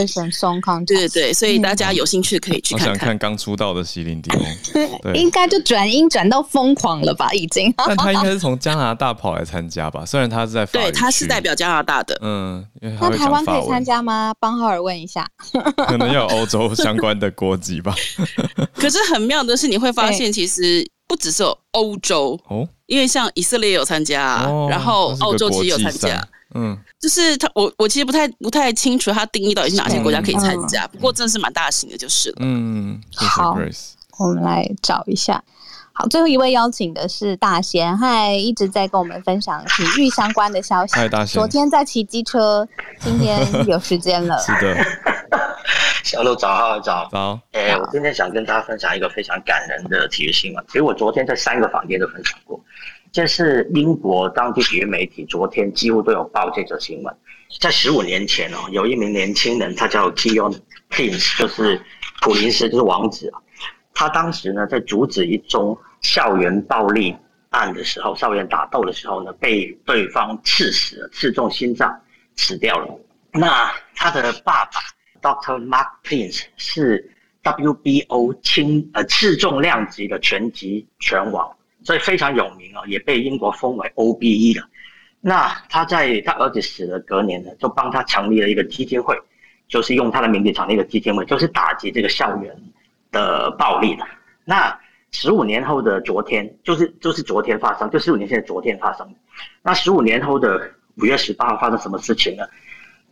[0.86, 2.94] 对对对，所以大家有兴趣可以去看看。
[2.94, 7.32] 我想看刚出道的 Celine Dion，对，应该就转音转到疯狂了吧？
[7.34, 7.74] 已经。
[7.76, 10.06] 但他应该是从加拿大跑来参加吧？
[10.06, 12.18] 虽然他是在法对，他是代表加拿大的。
[12.22, 14.34] 嗯，那台湾可以参加吗？
[14.40, 15.28] 帮浩尔问一下。
[15.88, 17.94] 可能要有欧洲相关的国籍吧。
[18.76, 20.88] 可是很妙的是，你会发现其实。
[21.14, 21.44] 不只是
[21.74, 32.38] 欧洲哦，因为像以色列有参加，哦、然后澳洲其实有参加，嗯，就是他我我其实不太不太清楚他定义到底是哪些国家可以参加，嗯、不过真的是蛮大型的，就是了。
[32.40, 33.56] 嗯，好，
[34.18, 35.44] 我们来找一下。
[35.96, 40.96] 好，最后一位邀请的是大贤，嗨，一直在跟我们分享体育相关的消息。
[40.96, 42.68] 嗨，大贤，昨天在骑机车，
[43.00, 44.36] 今天有时间了。
[44.42, 44.84] 是的。
[46.04, 47.40] 小鹿早，好早，早。
[47.54, 50.64] 哎、欸，我今天想跟大家分享一个非常感人的体育新闻。
[50.68, 52.60] 其实我昨天在三个房间都分享过，
[53.12, 57.16] 这是英国当地体育媒体昨天几乎都有报这则新闻。
[57.60, 60.60] 在十五年前哦，有一名年轻人，他叫 Keon
[60.90, 61.80] Prince，就是
[62.22, 63.32] 普林斯，就是王子。
[63.94, 67.16] 他当时呢，在阻止一宗校园暴力
[67.52, 71.96] 案的时候，校园打斗的时候呢，被对方刺死了，刺中心脏，
[72.36, 73.00] 死掉了。
[73.32, 74.82] 那他的爸爸。
[75.24, 75.66] Dr.
[75.66, 77.10] Mark Prince 是
[77.42, 81.50] WBO 轻呃次重量级的拳击拳王，
[81.84, 84.68] 所以非常有名啊，也被英国封为 OBE 了。
[85.22, 89.18] 那他在他儿子死了隔年呢，就帮他成立了一个基金会，
[89.70, 92.54] 就是用他的名字成立一个基金会，就是打击这个校园
[93.12, 94.06] 的暴力的。
[94.44, 94.78] 那
[95.12, 99.16] 十五年后的昨天，就是就是昨天发生，就十五年前的昨天发生。
[99.62, 102.44] 那十五年后的五月十八号发生什么事情呢？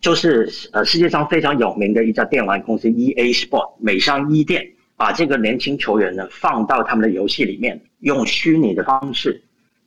[0.01, 9.41] 就是呃，世界上非常有名的一家电玩公司 EA Sport 美商伊甸，把这个年轻球员呢放到他们的游戏里面，用虚拟的方式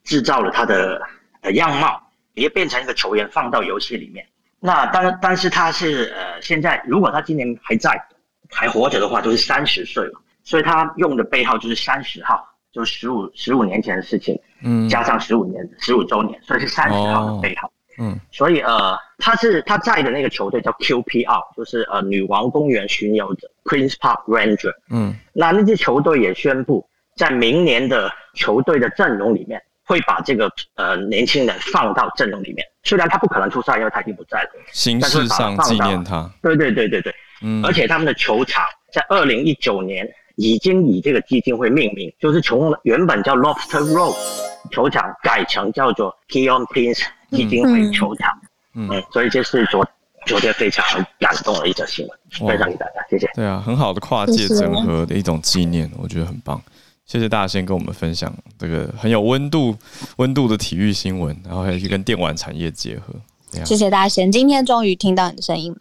[0.05, 1.01] 制造了他的
[1.41, 2.01] 呃样貌，
[2.33, 4.25] 也变成一个球员放到游戏里面。
[4.61, 7.91] 那但但是他是呃现在如果他今年还在
[8.49, 12.41] 还活着的话，就是三十岁了，所以他用的背号就是三十号，
[12.71, 17.69] 就是十五十五年前的事情，嗯，加上十五年十五周年，所以是三十号的背号。
[17.97, 24.73] 嗯，所以呃，他是他在的那个球队叫 QPR，就是呃女王公园巡游者 Queens Park Ranger。
[24.89, 32.65] 嗯，那那支球队也宣布，在明年的球队的阵容里面，会把这个呃年轻人放到阵容里面。
[32.83, 36.29] 虽然他不可能出赛，因为他已经不在了，形式上纪念他。
[36.41, 44.15] 对对对对对，嗯，而且他们的球场在二零一九年已经以这个基金会命名，就是从原本叫 Lofter Road
[44.71, 47.03] 球场改成叫做 Keon Prince。
[47.35, 48.31] 基金会球场，
[48.73, 49.85] 嗯，嗯，所以这是昨
[50.25, 50.83] 昨天非常
[51.19, 52.17] 感动的一则新闻，
[52.49, 53.29] 分享给大家，谢谢。
[53.35, 56.61] 对啊，很好的跨界整合的一种纪念，我觉得很棒。
[57.05, 59.77] 谢谢大家先跟我们分享这个很有温度、
[60.17, 63.13] 温度的体育新闻，然后还去跟电玩产业结合。
[63.63, 65.73] 谢谢大仙，今天终于听到你的声音。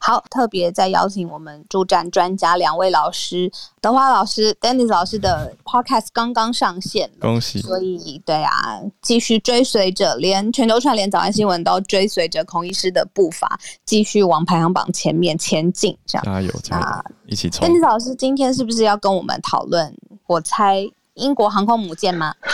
[0.00, 3.50] 好，特别再邀请我们助战专家两位老师，
[3.80, 7.60] 德华老师、Dennis 老师的 Podcast 刚刚上线，恭喜！
[7.60, 15.96] 所以对啊，继续追随着，连全球串联早安新闻都追随着孔医师的步伐，继续往排行榜前面前进。
[16.06, 19.96] 这样加油，加油，一起冲！Dennis 老师今天是不是要跟我们讨论？
[20.26, 20.84] 我猜
[21.16, 22.34] 英国航空母舰吗？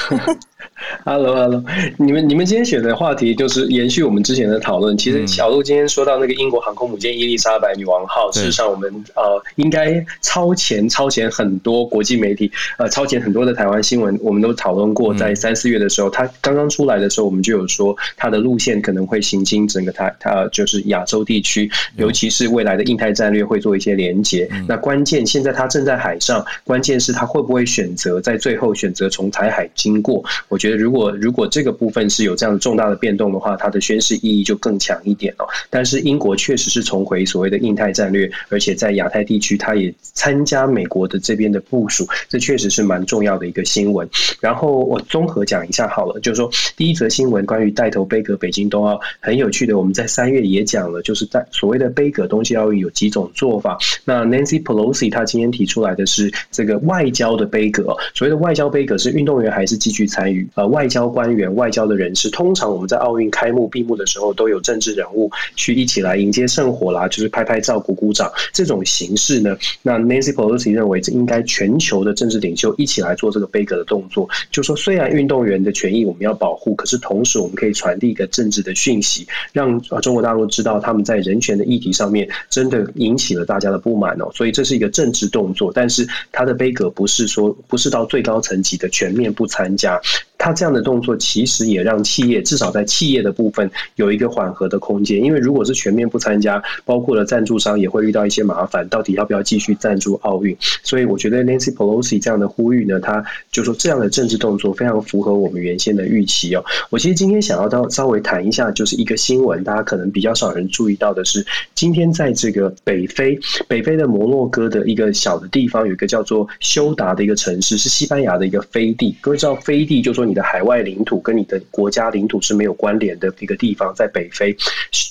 [1.05, 1.63] Hello，Hello，
[1.97, 4.97] 你们你们今天选的话题就是延续我们之前的讨论。
[4.97, 15.13] 其实小路今天说到那个英国航空母舰伊丽莎白女王号，事实上我们呃应该超前超前很多国际媒体，呃超前很多的台湾新闻，我们都讨论过。
[15.15, 24.49] 在三四月的时候，它刚刚出来的时候，我们就有说它的路线可能会行经整个它它就是亚洲地区，尤其是未来的印太战略会做一些连接。
[24.69, 30.23] 那关键现在它正在海上，关键是它会不会选择在最最后选择从台海经过？
[30.49, 30.77] 我觉得。
[30.77, 35.47] 如果如果这个部分是有这样重大的变动的话，它的宣示意义就更强一点哦。
[35.71, 44.07] 但是英国确实是重回所谓的印太战略，而且在亚太地区，它也参加美国的这边的部署，这确实是蛮重要的一个新闻。
[44.39, 53.79] 然后我综合讲一下好了，就是说第一则新闻关于带头杯葛北京冬奥，很有趣的，我们在三月也讲了，就是在所谓的杯葛冬季奥运有几种做法。
[54.05, 69.57] 那 Nancy Pelosi 她今天提出来的是这个外交的杯葛，所谓的外交杯葛是运动员还是继续参与呃外交官员、外交的人士，通常我们在奥运开幕、闭幕的时候，都有政治人物去一起来迎接圣火啦，就是拍拍照、鼓鼓掌这种形式呢。
[69.81, 84.29] 那 Nancy Pelosi 认为，这应该全球的政治领袖一起来做这个杯葛的动作，就说虽然运动员的权益我们要保护，可是同时我们可以传递一个政治的讯息，让中国大陆知道他们在人权的议题上面真的引起了大家的不满哦。
[84.35, 90.01] 所以这是一个政治动作，但是他的杯葛不是说不是到最高高层级的全面不参加。
[90.43, 100.57] 他这样的动作其实也让企业至少在企业的部分有一个缓和的空间，因为如果是全面不参加，包括了赞助商也会遇到一些麻烦，到底要不要继续赞助奥运？
[100.83, 106.65] 所以我觉得 Nancy Pelosi 这样的呼吁呢，他就说这样的政治动作非常符合我们原先的预期哦。
[106.91, 113.39] 我其实今天想要到稍微谈一下，就是一个新闻，大家可能比较少人注意到的是，今天在这个北非，
[113.69, 119.15] 北非的摩洛哥的一个小的地方，有一个叫做休达的一个城市，是西班牙的一个飞地。
[119.21, 120.27] 各位知道飞地，就说。
[120.33, 124.57] 你的海外领土跟你的国家领土是没有关联的一个地方，在北非。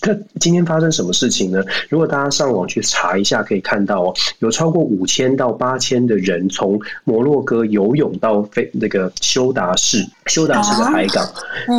[0.01, 1.63] 它今天发生什么事情呢？
[1.89, 11.27] 如果大家上网去查一下，可以看到哦，有超过五千到八千的人从摩洛哥游泳到非那个休达市，休达市的海港，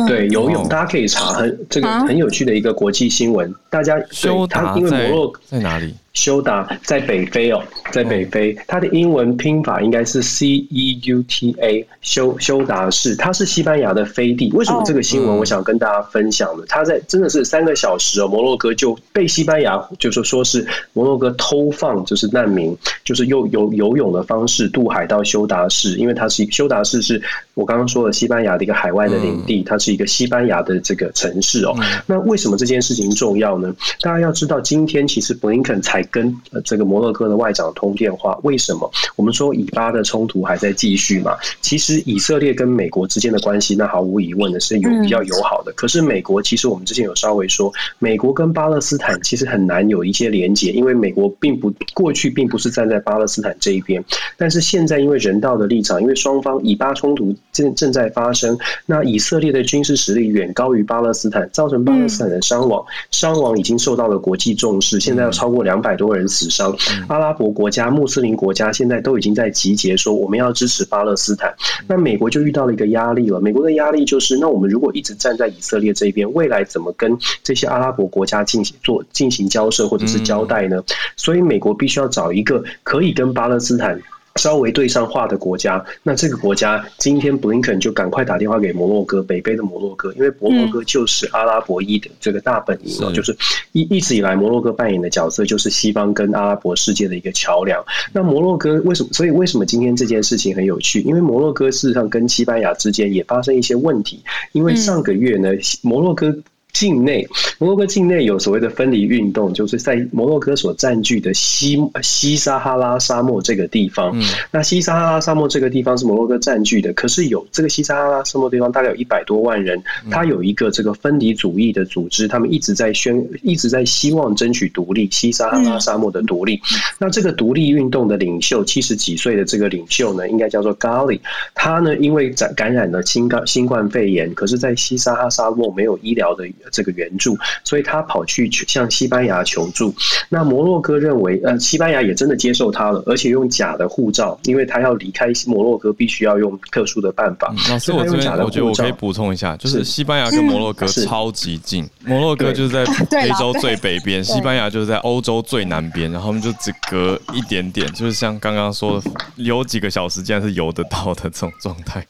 [0.07, 3.53] 对，游泳，大家可以查，很这个很有趣的一个国际新闻。
[3.69, 5.93] 大家休达因为摩洛在哪里？
[6.13, 7.59] 休达在北非哦，
[7.91, 14.51] 在北非，它的英文拼法应该是 C E U T A，休休达市，它是西班牙的飞地。
[14.51, 16.63] 为什么这个新闻我想跟大家分享呢？
[16.69, 20.63] 它在真的是三个小时哦，摩洛哥就被西班牙就是说是
[20.93, 27.19] 摩洛哥偷放，就是难民，就是用游游泳的方式渡海到休达市，因为它是休达市是
[27.55, 31.75] 我刚刚说的西班牙的一个海外的领地，它是一个西班牙的这个城市哦。
[32.05, 33.75] 那为什么这件事情重要呢？
[33.99, 36.03] 大家要知道，今天其实布林肯才。
[36.13, 41.35] 跟这个摩洛哥的外长通电话，为什么我们说以巴的冲突还在继续嘛？
[41.59, 45.71] 其实以色列跟美国之间的关系，那毫无疑问的是有比较友好的。
[45.75, 54.03] 可是美国其实我们之前有稍微说，美国跟巴勒斯坦其实很难有一些连结，因为美国并不过去并不是站在巴勒斯坦这一边，
[54.37, 65.93] 但是现在因为人道的立场，因为双方以巴冲突正正在发生，那以色列的军事实力远高于巴勒斯坦，造成巴勒斯坦的伤亡，伤亡已经受到了国际重视，现在要超过两百。
[65.93, 66.75] 多人死伤，
[67.07, 71.53] 阿拉伯国家、穆斯林国家现在都已经在集结，说我们要支持巴勒斯坦。
[71.87, 73.39] 那美国就遇到了一个压力了。
[73.39, 80.83] 美国的压力就是，那我们如果一直站在以色列这边，未来怎么跟这些阿拉伯国家进行做进行交涉或者是交代呢？
[81.15, 84.01] 所以美国必须要找一个可以跟巴勒斯坦。
[84.35, 93.35] 稍微对上话的国家，那这个国家今天布林肯就赶快打电话给摩洛哥，北非的摩洛哥，因为摩洛哥就是阿拉伯裔的这个大本营，嗯、就是
[93.73, 97.83] 一一直以来摩洛哥扮演的角色就是西方跟阿拉伯世界的一个桥梁。
[98.11, 99.09] 那摩洛哥为什么？
[99.13, 101.01] 所以为什么今天这件事情很有趣？
[101.01, 105.49] 因为摩洛哥事实上跟西班牙之间也发生一些问题，因为上个月呢，
[105.81, 106.35] 摩洛哥。
[106.73, 107.25] 境内，
[107.59, 114.11] 摩洛哥境内有所谓的分离运动，就是在摩洛哥所占据的西西撒哈拉沙漠这个地方。
[114.15, 126.55] 嗯、那西撒哈拉沙漠这个地方是摩洛哥占据的，可是有这个西撒哈拉沙漠地方大概有一百多万人，他有一个这个分离主义的组织，他们一直在宣，一直在希望争取独立，西撒哈拉沙漠的独立。
[126.55, 131.19] 嗯、那这个独立运动的领袖，七十几岁的这个领袖呢，应该叫做 Ghali，
[131.53, 136.43] 他呢因为感感染了新冠新冠肺炎，可是在西撒哈拉沙漠没有医疗的。
[136.71, 139.93] 这个援助，所以他跑去向西班牙求助。
[140.29, 147.53] 那摩洛哥认为，呃，西班牙也真的接受他了，而且用假的护照，因为他要离开摩洛哥，必须要用特殊的办法。
[147.69, 162.05] 老师，我这边我觉得我可以补充一下，就是西班牙跟摩洛哥超级近，摩洛哥就是在 非洲最北边，西班牙就是在欧洲最南边，然后他们就只隔一点点，就是像刚刚说的，有几个小时竟然是游得到的这种状态。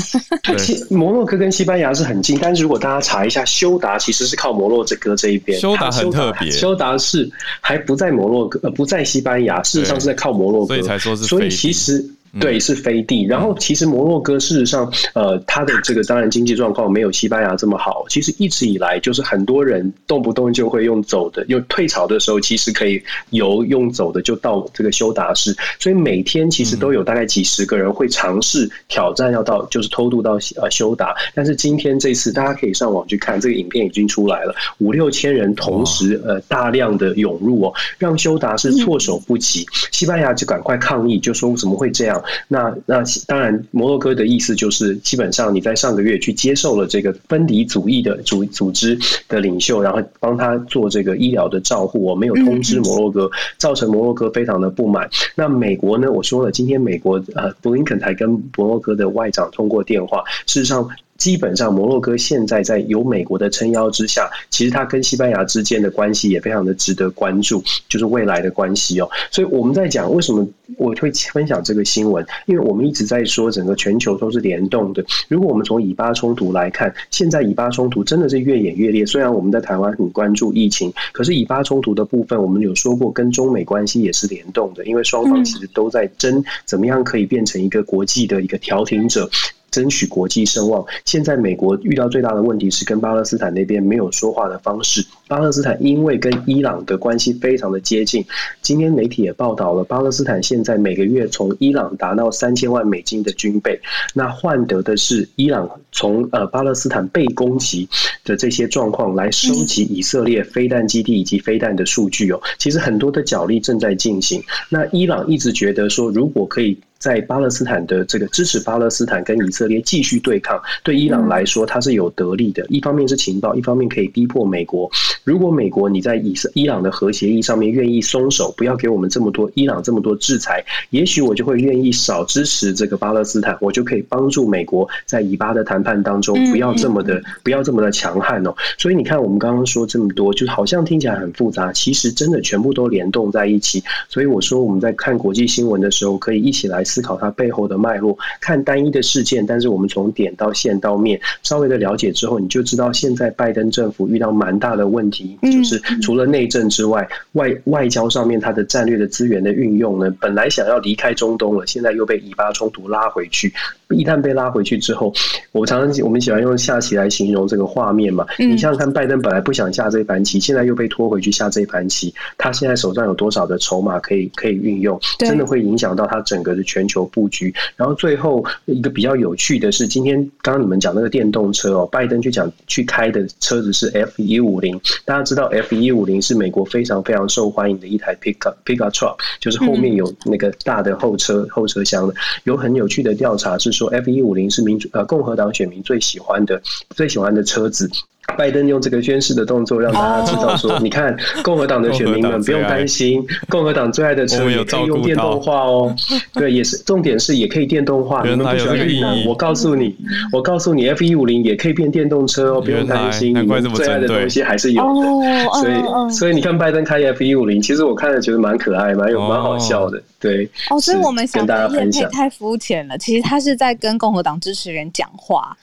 [0.90, 5.58] 摩洛哥跟西班牙是很近，但是如果大家查一下，休达其实是靠摩洛哥这一边。
[5.58, 7.30] 休达很特别，休达是
[7.60, 11.24] 还不在摩洛哥，呃，不在西班牙，事实上是在靠摩洛哥，所以才说是。
[11.24, 12.04] 所以其实。
[12.40, 13.24] 对，是飞地。
[13.26, 18.06] 然后其实摩洛哥事实上，呃，它的这个当然经济状况没有西班牙这么好。
[18.08, 25.54] 其实一直以来就是很多人动不动就会用走的，又退潮的时候，其实可以游用走的就到这个休达市。
[25.78, 31.14] 所以每天其实都有大概几十个人会尝试挑战要到，就是偷渡到呃休达。
[31.34, 39.66] 但是今天这次大家可以上网去看这个影片已经出来了，五六千人同时呃大量的涌入哦，让休达是措手不及。
[39.90, 42.21] 西班牙就赶快抗议，就说怎么会这样？
[42.48, 48.98] 那那当然，摩洛哥的意思就是，基本上你在上个月去接受了这个分离主义的组组织
[49.28, 55.08] 的领袖，然后帮他做这个医疗的照护，我没有通知摩洛哥，造成摩洛哥非常的不满。
[55.34, 56.10] 那美国呢？
[56.10, 60.88] 我说了，今天美国呃布林肯才跟摩洛哥的外长通过电话，事实上。
[61.22, 69.08] 基本上，摩洛哥现在在有美国的撑腰之下，其实它跟西班牙之间的关系也非常的值得关注，就是未来的关系哦。
[69.30, 70.44] 所以我们在讲为什么
[70.76, 75.04] 我会分享这个新闻，因为我们一直在说整个全球都是联动的。
[75.28, 79.06] 如果我们从以巴冲突来看，现在以巴冲突真的是越演越烈。
[79.06, 89.30] 虽然我们在台湾很关注疫情，可是以巴冲突的部分，我们有说过跟中美关系也是联动的，因为双方其实都在争怎么样可以变成一个国际的一个调停者。
[89.72, 90.86] 争取国际声望。
[91.04, 95.04] 现在美国遇到最大的问题是跟巴勒斯坦那边没有说话的方式。
[95.26, 98.24] 巴勒斯坦因为跟伊朗的关系非常的接近，
[98.60, 103.80] 今天媒体也报道了，巴勒斯坦现在每个月从伊朗达到三千万美金的军备，
[104.14, 107.88] 那换得的是伊朗从呃巴勒斯坦被攻击
[108.24, 112.40] 的这些状况来收集以色列飞弹基地以及飞弹的数据哦。
[112.58, 114.42] 其实很多的角力正在进行。
[114.68, 116.78] 那伊朗一直觉得说，如果可以。
[117.02, 122.64] 在巴勒斯坦的这个支持巴勒斯坦跟以色列继续对抗，对伊朗来说它是有得利的。
[122.68, 124.88] 一方面是情报，一方面可以逼迫美国。
[125.24, 138.54] 如果美国你在以色伊朗的核协议上面愿意松手，不要给我们这么多伊朗这么多制裁，也许我就会愿意少支持这个巴勒斯坦，我就可以帮助美国在以巴的谈判当中不要这么的不要这么的强悍哦。
[138.78, 143.82] 所以你看，我们刚刚说这么多，就好像听起来很复杂，其实真的全部都联动在一起。
[144.08, 146.84] 所以我说我们在看国际新闻的时候，可以一起来。
[146.92, 163.50] 思考它背后的脉络，看单一的事件，但是我们从点到线到面，稍微的了解之后，你就知道现在拜登政府遇到蛮大的问题，就是除了内政之外，外外交上面它的战略的资源的运用呢，本来想要离开中东了，现在又被以巴冲突拉回去。
[163.92, 165.12] 一旦被拉回去之后，
[165.52, 168.26] 我常常我们喜欢用下棋来形容这个画面嘛。
[168.38, 177.54] 你想想看，拜登本来不想下这盘棋，现在又被拖回去下这盘棋，他现在手上有多少的筹码可以可以运用，真的会影响到他整个的全球布局。
[177.76, 192.14] 然后最后一个比较有趣的是，今天刚刚你们讲那个电动车哦，拜登去讲去开的车子是 F 一五零，大家知道 F 一五零是美国非常非常受欢迎的一台 pickup pickup truck，就是后面有那个大的后车后车厢的。
[192.44, 193.81] 有很有趣的调查是说。
[193.88, 196.60] F 一五零是民主呃共和党选民最喜欢的
[196.90, 197.90] 最喜欢的车子，
[198.36, 205.94] 拜登用这个宣誓的动作让大家知道说，你看共和党的选民们不用担心，共和党最爱的车也可以用电动化哦。
[206.32, 208.22] 对，也是重点是也可以电动化。
[208.22, 209.94] 你们不喜欢电动，我告诉你，
[210.32, 215.50] 我告诉你，F 一五零也可以变电动车哦，不用担心，你们最爱的东西还是有的。
[215.60, 220.02] 所以所以你看拜登开 F 一五零，其实我看了觉得蛮可爱，蛮有蛮好笑的。
[220.18, 225.54] 对，哦，所以我们想跟大家分享太肤浅了，其实他是在跟共和党支持人讲话。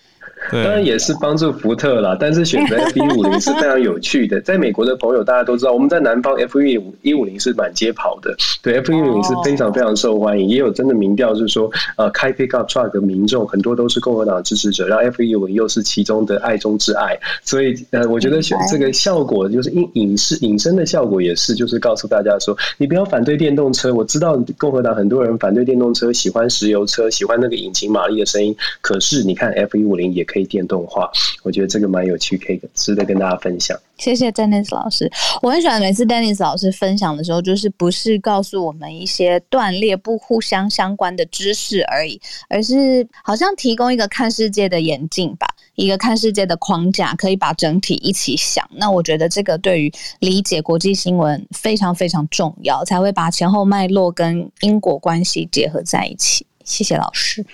[0.51, 4.39] 当然也是帮助福特啦，但是选择 F 一五零是非常有趣的。
[4.49, 10.49] 在美国的朋友大家都知道，我们在南方 F 一五一五零是满街跑的，对 F 一五零是非常非常受欢迎。
[10.49, 17.17] 也有真的民调是说，呃，开 pickup truck 的民众很多都是共和党支持者，然后 F 一五零又是其中的爱中之爱。
[17.43, 23.93] 所以呃，我觉得选这个效果就是隐隐是隐身的效果也是，就是告诉大家说，你不要反对电动车。
[23.93, 28.55] 我知道共和党很多人反对电动车，喜欢石油车，喜欢那个引擎马力的声音。
[28.81, 31.09] 可是你看 F 一五零也可以电动化，
[31.43, 33.77] 我觉得这个蛮有趣，可以值得跟大家分享。
[33.97, 35.11] 谢谢 Dennis 老师，
[35.41, 48.65] 我很喜欢每次 Dennis 老师分享的时候，就是不是告诉我们一些断裂不互相相关的知识而已，而是好像提供一个看世界的眼镜吧，一个看世界的框架，可以把整体一起想。
[48.73, 56.45] 那我觉得这个对于理解国际新闻非常非常重要，才会把前后脉络跟因果关系结合在一起。
[56.63, 57.45] 谢谢老师。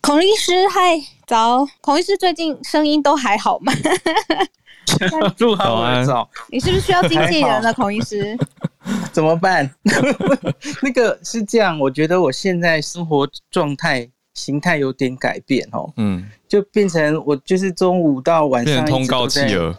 [0.00, 0.96] 孔律师，嗨，
[1.28, 1.68] 早！
[1.82, 3.70] 孔医师最近声音都还好吗？
[5.36, 6.26] 录好啊，早。
[6.48, 8.34] 你是不是需要经纪人了，孔医师？
[9.12, 9.70] 怎么办？
[10.80, 19.78] 那个是这样，我觉得我现在生活状态形态有点改变哦，嗯，就变成我就是中午到晚上通告企鹅，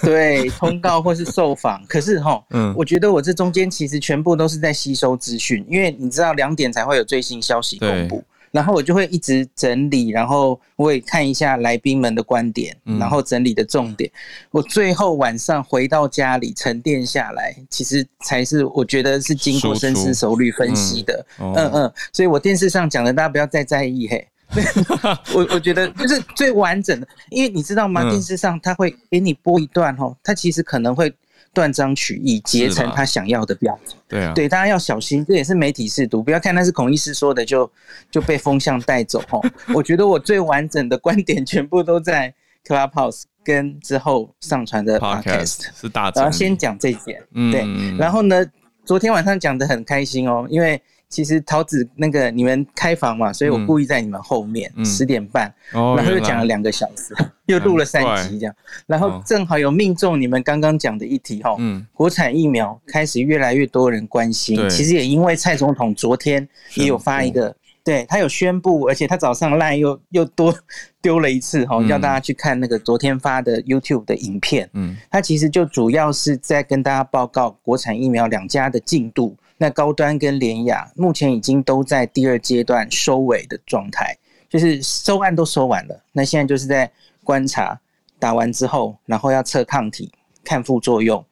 [0.00, 1.84] 对，通告或是受访。
[1.86, 8.24] 可是哈，嗯，我觉得我这中间其实全部都是在吸收资讯，因为你知道两点才会有最新消息公布。
[8.56, 14.10] 然后我就会一直整理，然后我也看一下来宾们的观点，嗯、然后整理的重点。
[14.50, 21.26] 我最后晚上回到家里沉淀下来，其实才是我觉得是经过深思熟虑分析的。
[21.38, 24.26] 嗯嗯，嗯，所以我电视上讲的大家不要再在意嘿。
[25.34, 28.08] 我我觉得就是最完整的，因为你知道吗？
[28.08, 31.12] 电视上他会给你播一段哦，他其实可能会。
[31.56, 33.96] 断章取义，结成他想要的标题。
[34.06, 37.70] 对啊，对，大家要小心，这也是媒体试读，不要看那是孔医师说的就
[38.10, 39.42] 就被风向带走哦。
[39.74, 42.34] 我觉得我最完整的观点全部都在
[42.66, 46.12] Clubhouse 跟之后上传的 Podcast 是大。
[46.14, 47.96] 然后先讲这点，嗯，对。
[47.96, 48.44] 然后呢，
[48.84, 50.78] 昨天晚上讲的很开心哦，因为。
[51.08, 58.54] 其实桃子那个你们开房嘛，所以我故意在你们后面十、嗯、点半，嗯、然后又讲了两个小时，哦、又录了三集这样，
[58.86, 70.54] 然后正好有命中你们刚刚讲的议题哈，嗯，国产疫苗开始越来越多人关心，其实也因为蔡总统昨天也有发一个，对他有宣布，而且他早上 LINE 又又多
[71.00, 79.36] 丢了一次哈，叫大家去看那个昨天发的 YouTube 的影片，嗯，他其实就主要是在跟大家报告国产疫苗两家的进度。
[79.58, 84.14] 那高端跟联雅目前已经都在第二阶段收尾的状态，
[84.50, 85.98] 就是收案都收完了。
[86.12, 86.90] 那现在就是在
[87.26, 87.78] 观察
[88.18, 90.12] 打完之后，然后要测抗体、
[90.44, 91.22] 看副作用。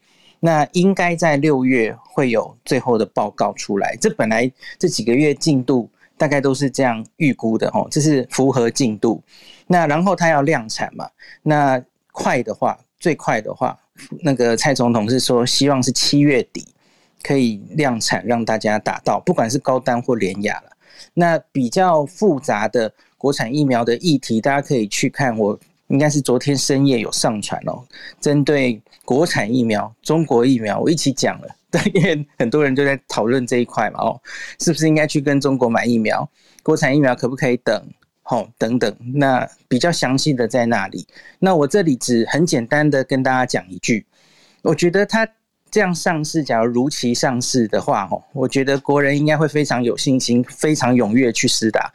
[0.40, 3.96] 那应该在六月会有最后的报告出来。
[4.00, 5.88] 这本来这几个月进度
[6.18, 9.22] 大概都是这样预估的哦，这是符合进度。
[9.68, 11.08] 那然后它要量产嘛？
[11.42, 11.80] 那
[12.12, 13.78] 快的话，最快的话，
[14.20, 16.66] 那个蔡总统是说希望是七月底。
[17.26, 20.70] 可以量产让大家打到，不管是高端或联亚了。
[21.14, 25.58] 那比较复杂的国产疫苗的议题，大家可以去看，我
[25.94, 27.82] 应该是昨天深夜有上传哦。
[28.20, 31.48] 针对国产疫苗、中国疫苗，我一起讲了。
[31.70, 34.20] 对，因为很多人都在讨论这一块嘛，哦，
[34.58, 36.28] 是不是应该去跟中国买疫苗？
[36.64, 37.82] 国产疫苗可不可以等？
[38.24, 38.92] 哦，等等。
[39.14, 41.06] 那比较详细的在那里？
[41.38, 44.04] 那我这里只很简单的跟大家讲一句，
[44.62, 45.26] 我觉得它。
[45.70, 51.92] 这样上市，假如如期上市的话，哦，我觉得国人应该会非常有信心，非常踊跃去施打。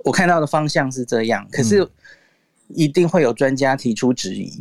[0.00, 1.88] 我看到的方向是这样，可是
[2.68, 4.60] 一定会有专家提出质疑，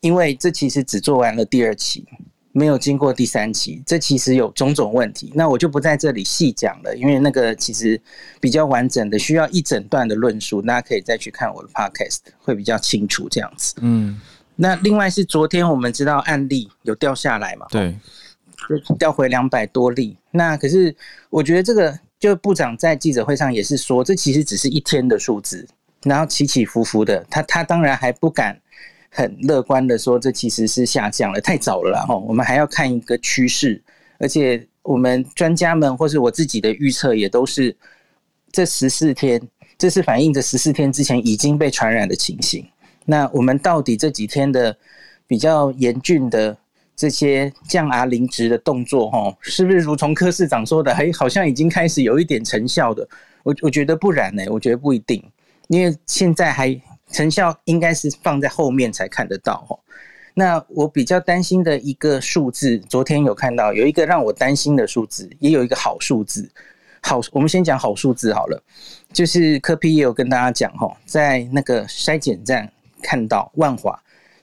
[0.00, 2.04] 因为这其实只做完了第二期，
[2.52, 5.32] 没有经过第三期，这其实有种种问题。
[5.34, 8.00] 那我就不在这里细讲了，因为那个其实
[8.40, 13.74] 比较完整的，需要一整段的论述，大家可以再去看我的 podcast，会比较清楚这样子。
[13.80, 14.20] 嗯。
[14.58, 17.66] 那另外是昨天我们知道案例有掉下来嘛？
[17.68, 17.94] 对，
[18.88, 20.16] 就掉回两百多例。
[20.30, 20.96] 那可是
[21.28, 25.68] 我觉得这个，就部长在记者会上也是说，这其实只是一天的数字，
[26.02, 27.24] 然后起起伏伏的。
[27.30, 28.60] 他他当然还不敢
[29.10, 32.16] 很乐观的说这其实是下降了，太早了哈。
[32.16, 33.82] 我们还要看一个趋势，
[34.18, 37.76] 而且我们专家们或是我自己的预测也都是
[38.52, 39.40] 这十四天，
[39.76, 42.66] 这是反映着十四天之前已经被传染的情形。
[43.04, 44.76] 那我们到底这几天的
[45.26, 46.56] 比较严峻的
[46.94, 53.06] 这些降 R 零值的动作，哈，是不是如同柯市长说的，还好像已经开始有一点成效的？
[53.42, 55.22] 我我觉得不然呢，我觉得不一定，
[55.68, 59.78] 因为现在还成效应该是放在后面才看得到，哦。
[60.34, 66.50] 那我比较担心的一个数字，昨天有看到有一个让我担心的数字，也有一个好数字。
[67.02, 68.62] 好，我们先讲好数字好了，
[69.12, 72.70] 就是科 P 也有跟大家讲，哈，在那个筛检站。
[73.02, 73.96] 看到万华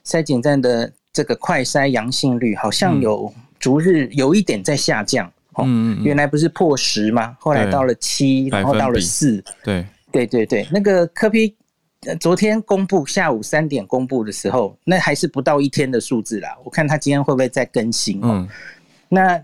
[0.06, 7.36] 筛检站的这个快筛阳性率好像有逐日有一点在下降，嗯，原来不是破十吗？
[7.40, 11.56] 后来到了七，然后到了四，对，对对对，那个柯 P
[12.20, 16.56] 昨天公布下午三点公布的时候，那还是不到一天的数字啦。
[16.64, 18.20] 我看他今天会不会再更新？
[18.22, 18.48] 嗯，
[19.08, 19.36] 那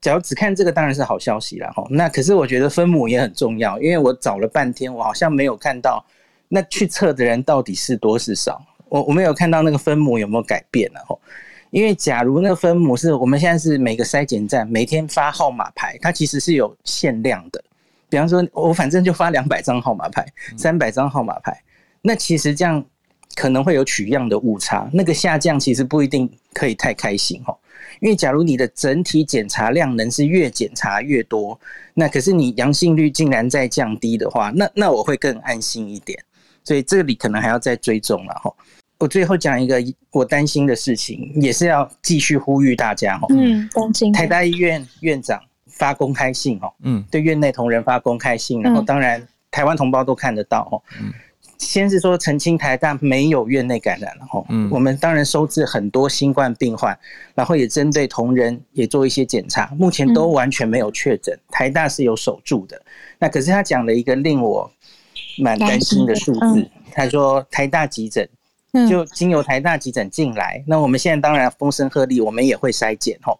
[0.00, 1.84] 假如只看这个当然是好消息了哈。
[1.90, 6.04] 那可是我觉得分母也很重要，因为我找了半天，我好像没有看到。
[6.48, 8.62] 那去测的人到底是多是少？
[8.88, 11.00] 我我没有看到那个分母有没有改变呢？
[11.08, 11.18] 哈，
[11.70, 17.64] 因为假如那个分母是我们现在是每个筛检站每天发号码牌，它其实是有限量的。
[18.12, 20.22] 比方说，我反正就发两百张号码牌，
[20.54, 21.58] 三百张号码牌，
[22.02, 22.84] 那其实这样
[23.34, 27.56] 可能会有取样的误差，那个下降其实不一定可以太开心哦。
[28.00, 31.58] 因为假如你的整体检查量能是越检查越多，
[31.94, 36.22] 那可是你阳性率竟然在降低的话，那那我会更安心一点。
[36.64, 38.52] 所以这里可能还要再追踪了哈。
[38.98, 43.26] 我最后讲一个我担心的事情，也是要继续呼吁大家哈。
[43.30, 44.12] 嗯，担心。
[44.12, 45.40] 台大医院院长
[45.82, 50.78] 发公开信哦，嗯，对院内同仁发公开信，然后当然台湾同胞都看得到哦。
[51.00, 51.12] 嗯。
[51.58, 56.96] 先是说澄清台大没有院内感染，然后我们当然收治很多新冠病患，
[57.36, 61.38] 然后也针对同仁也做一些检查，目前都完全没有确诊。
[61.50, 62.80] 台大是有守住的，
[63.18, 64.68] 那可是他讲了一个令我
[65.38, 68.28] 蛮担心的数字，他说台大急诊
[68.88, 73.38] 就经由台大急诊进来，那我们现在当然风声鹤唳，我们也会筛检吼。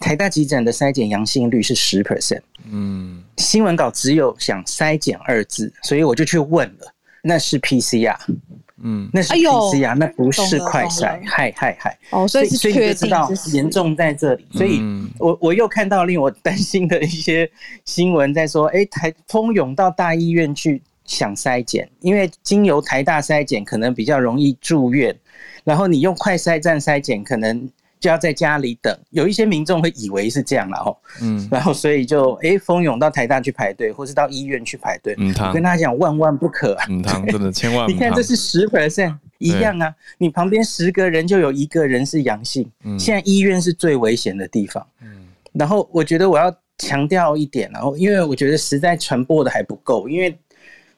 [0.00, 2.40] 台大急诊的筛检阳性率是十 percent，
[2.70, 6.92] 嗯，新闻稿只有想筛检二字，所以我就去问了。
[7.22, 8.14] 那是 PCR，
[8.82, 14.82] 嗯，那是 PCR，那不是快筛，嗨嗨嗨，哦，所以所以你就知道严重在这里，所以
[15.18, 17.50] 我我又看到令我担心的一些
[17.86, 25.16] 新闻，在说，哎，台蜂拥到大医院去想筛检，因为经由台大筛检可能比较容易住院，
[25.64, 27.70] 然后你用快筛站筛检可能。
[28.04, 35.14] 就要在家里等，有一些民众会以为是这样了哦，嗯，然后所以就哎蜂拥到台大去排队，或是到医院去排队。
[35.16, 36.84] 嗯，我跟大家讲，万万不可啊！
[36.90, 37.02] 嗯，
[37.32, 37.88] 真的千万。
[37.88, 42.70] 你看这是十 percent 一样啊，你旁边十个人就有一个人是阳性。
[42.84, 44.86] 嗯，现在医院是最危险的地方。
[45.00, 45.08] 嗯，
[45.54, 50.38] 然后我觉得我要强调一点，然后因为我觉得实在传播的还不够，因为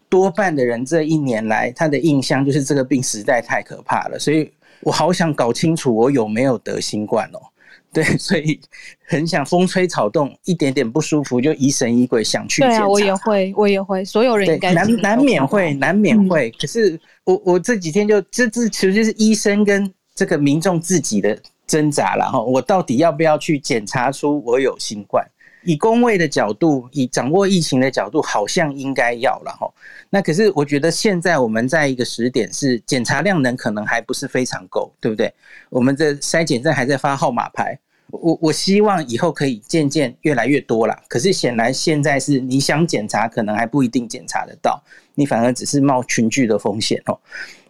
[0.09, 4.51] 多半的人这一年来他的印象就是这个病实在太可怕了，所以。
[4.81, 7.41] 我好想搞清楚我有没有得新冠哦，
[7.93, 8.61] 对，所以
[9.07, 12.79] 很想风吹草动，一点点不舒服就疑神疑鬼想去检查。
[12.79, 16.51] 对啊，我也会，我也会，所有人应该难难免会，难免会。
[16.53, 25.27] 可是我我这几天就这这其实就是医生跟这个民众自己的挣扎了哈，我到底要不要去检查出我有新冠？
[25.67, 29.69] 以工位的角度，以掌握疫情的角度，好像应该要了哈。
[30.09, 35.33] 那可是我觉得现在我们在一个时点是检查量能可能还不是非常够，对不对？
[35.69, 37.77] 我们的筛检站还在发号码牌，
[38.13, 40.97] 我我希望以后可以渐渐越来越多了。
[41.09, 44.81] 可是显然现在是你想检查，可能还不一定检查得到，
[45.17, 47.19] 你反而只是冒群聚的风险哦。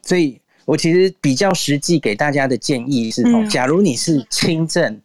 [0.02, 5.01] 所以我其实比较实际给大家的建议是哦，假如你是轻症。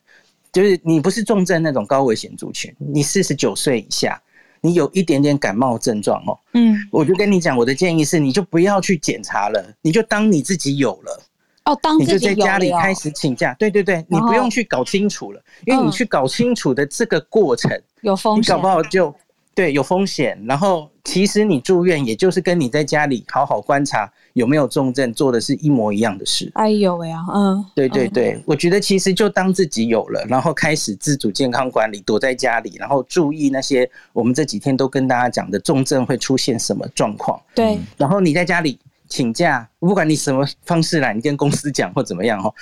[0.52, 4.22] 就是你不是重症那种高危险族群，你四十九岁以下，
[4.62, 11.24] 你有一点点感冒症状哦，嗯，我就跟你讲，我的建议是，你就不要去检查了，你就当你自己有了，
[11.66, 17.72] 哦，当你就在家里开始请假，对对对，你不用去搞清楚了，因为你去搞清楚的这个过程
[18.02, 19.14] 有风险，你搞不好就。
[19.54, 20.42] 对，有风险。
[20.48, 26.50] 然后，其实你住院，也就是跟你在家里好好观察有没有重症，做的是一模一样的事。
[26.56, 37.40] 哎呦喂呀，嗯，对对对，嗯、我觉得其实就当自己有了，然后开始自主健康管理，躲在家里，然后注意那些我们这几天都跟大家讲的重症会出现什么状况。
[37.54, 38.80] 对，然后你在家里
[39.10, 42.54] 请假，不管你什么方式来，你跟公司讲或怎么样哈。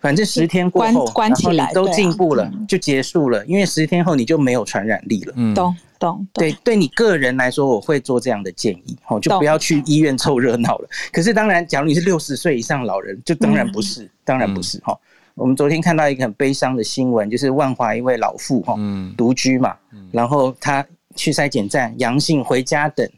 [0.00, 3.44] 反正十天过后，关起来，然后你都进步了，就结束了。
[3.44, 5.34] 因为十天后你就没有传染力了。
[5.36, 6.26] 嗯，懂懂。
[6.32, 10.88] 对，对你个人来说，我会做这样的建议，哦，就不要去医院凑热闹了。
[11.12, 14.98] 可是当然，假如你是六十岁以上老人，就当然不是，当然不是，哈。
[15.34, 18.74] 我们昨天看到一个很悲伤的新闻，就是万华一位老妇，哈，
[19.16, 19.76] 独居嘛，
[20.10, 23.08] 然后她去筛检站阳性，回家等，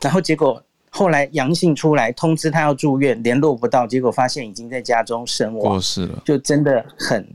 [0.00, 0.62] 然后结果。
[0.90, 7.26] 后来阳性出来，通知他要住院，联络不到，结果发现已经在家中身亡，过世了，就真的很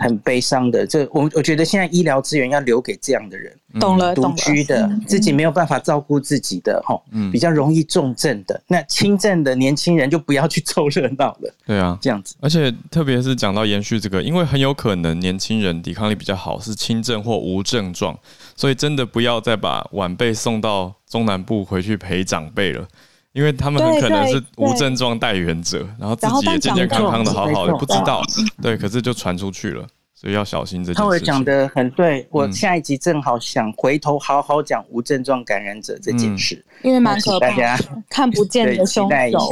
[0.00, 0.86] 很悲伤的。
[0.86, 11.54] 这我我觉得现在医疗资源要留给这样的人，懂了，独居的，自己没有办法照顾自己的，哈，嗯比较容易重症的，那轻症的年轻人就不要去凑热闹了。
[11.66, 12.34] 对啊，这样子。
[12.40, 18.18] 而且特别是讲到延续这个，因为很有可能年轻人抵抗力比较好，是轻症或无症状，
[18.56, 22.88] 所以真的不要再把晚辈送到中南部回去陪长辈了，
[23.32, 28.22] 因为他们很可能是无症状带源者，然后自己也健健康康的好好的，不知道，
[28.62, 31.04] 对，可是就传出去了，所以要小心这件事情。
[31.04, 37.78] 他会讲的很对，我下一集正好想回头好好讲无症状感染者这件事，因为蛮可怕，大家
[38.08, 39.50] 看不见的凶手。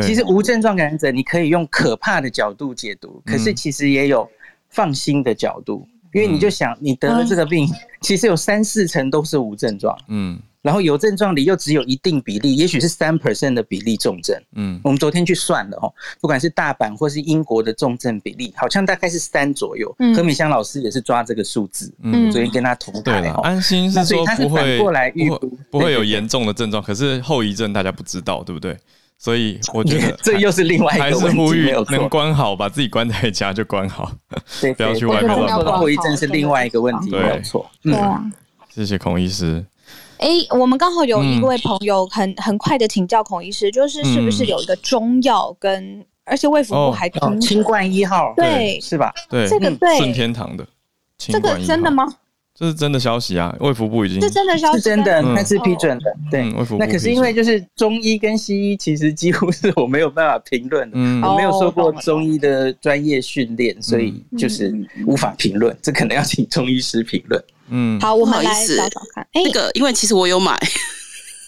[0.00, 4.30] 其实无症状感染者，你可以用可怕的角度解读，可是其实也有
[4.68, 7.68] 放心的角度，因为你就想，你得了这个病，
[8.00, 10.40] 其实有三四成都是无症状，嗯。
[10.62, 14.40] 然后有症状里又只有一定比例，也许是三 percent 的比例重症。
[14.54, 19.92] 嗯，我们昨天去算了哦，不管是大阪或是英国的重症比例，好像大概是三左右。
[19.98, 21.92] 嗯，何美香老师也是抓这个数字。
[22.02, 23.00] 嗯，我昨天跟他同台。
[23.02, 28.76] 对了，安心是说不会过来预估，不会有严重的症状，可是后遗症大家不知道，对不对？
[29.18, 31.26] 所以我觉得 这又是另外一个问题。
[31.26, 34.12] 还是呼吁能关好，把自己关在家就关好，
[34.76, 35.30] 不要去外面。
[35.64, 37.68] 后遗症是另外一个问题，没有错。
[37.82, 38.32] 嗯，
[38.68, 39.64] 谢谢孔医师。
[40.22, 49.12] 哎，我们刚好有一位朋友很，很很快的请教孔医师，就是是不是有一个中药跟，嗯、而且卫福部还清冠一号，对，是吧？
[49.28, 50.64] 对，这个对顺天堂的，
[51.18, 52.06] 这个真的吗？
[52.54, 53.54] 这是真的消息啊！
[53.60, 56.14] 卫福部已经是真的消息，是真的，那是批准的。
[56.30, 60.98] 对，那可是因为就是中医跟西医，其实几乎是我没有办法评论的。
[61.26, 64.72] 我没有受过中医的专业训练，所以就是
[65.06, 65.76] 无法评论。
[65.80, 67.42] 这可能要请中医师评论。
[67.70, 69.26] 嗯，好，我们来找找看。
[69.32, 70.56] 那个，因为其实我有买。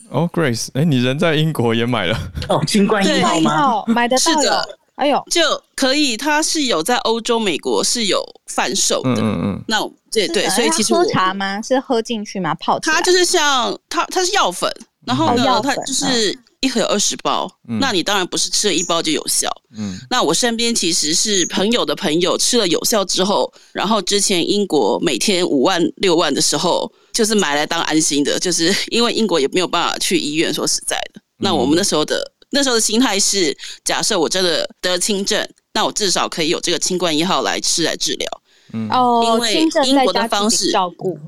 [0.09, 2.19] 哦，Grace，哎，你人在英国也买了？
[2.49, 3.85] 哦，新冠一号吗？
[3.89, 4.23] 买得到？
[4.23, 4.79] 是的。
[4.97, 5.41] 哎呦，就
[5.75, 9.16] 可以，它是有在欧洲、美国是有贩售的。
[9.21, 9.81] 嗯嗯，那
[10.12, 11.61] 对对，所以其实喝茶吗？
[11.61, 12.55] 是喝进去吗？
[12.55, 14.71] 泡它就是像它，它是药粉，
[15.05, 17.51] 然后呢，它就是一盒有二十包。
[17.81, 19.51] 那你当然不是吃了一包就有效。
[19.77, 30.55] 嗯，那我身边其实是朋友的朋友吃了有效之后，然后之前英国每天五万六万的时候，就是买来当安心的，就是因为英国也没有办法去医院。
[30.55, 32.31] 说实在的，那我们那时候的。
[32.55, 33.55] 那时候的心态是，
[33.85, 38.29] 假设我真的得轻症，那我至少可以有这个清冠一号来吃来治疗。
[38.73, 41.19] 嗯，哦，因为英国的方式照顾，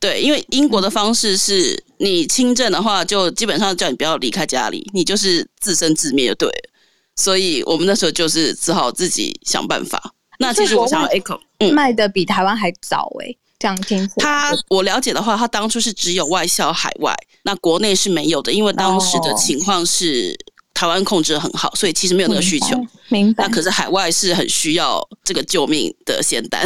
[0.00, 6.70] 对，因为英国的方式是你轻症的话，就基本上叫你不要离开家里，你就是自生自灭就对了。
[7.16, 10.14] 所以我们那时候就是只好自己想办法。
[10.38, 13.38] 那其实我想要 echo，嗯，卖的比台湾还早诶、欸。
[13.58, 20.38] 这样听他我了解的话，他当初是只有外销海外，那国内是没有的，因为当时的情况是。
[20.78, 22.80] 哦台湾控制得很好，所以其实没有那个需求。
[23.08, 23.44] 明白。
[23.44, 26.64] 那可是海外是很需要这个救命的仙丹。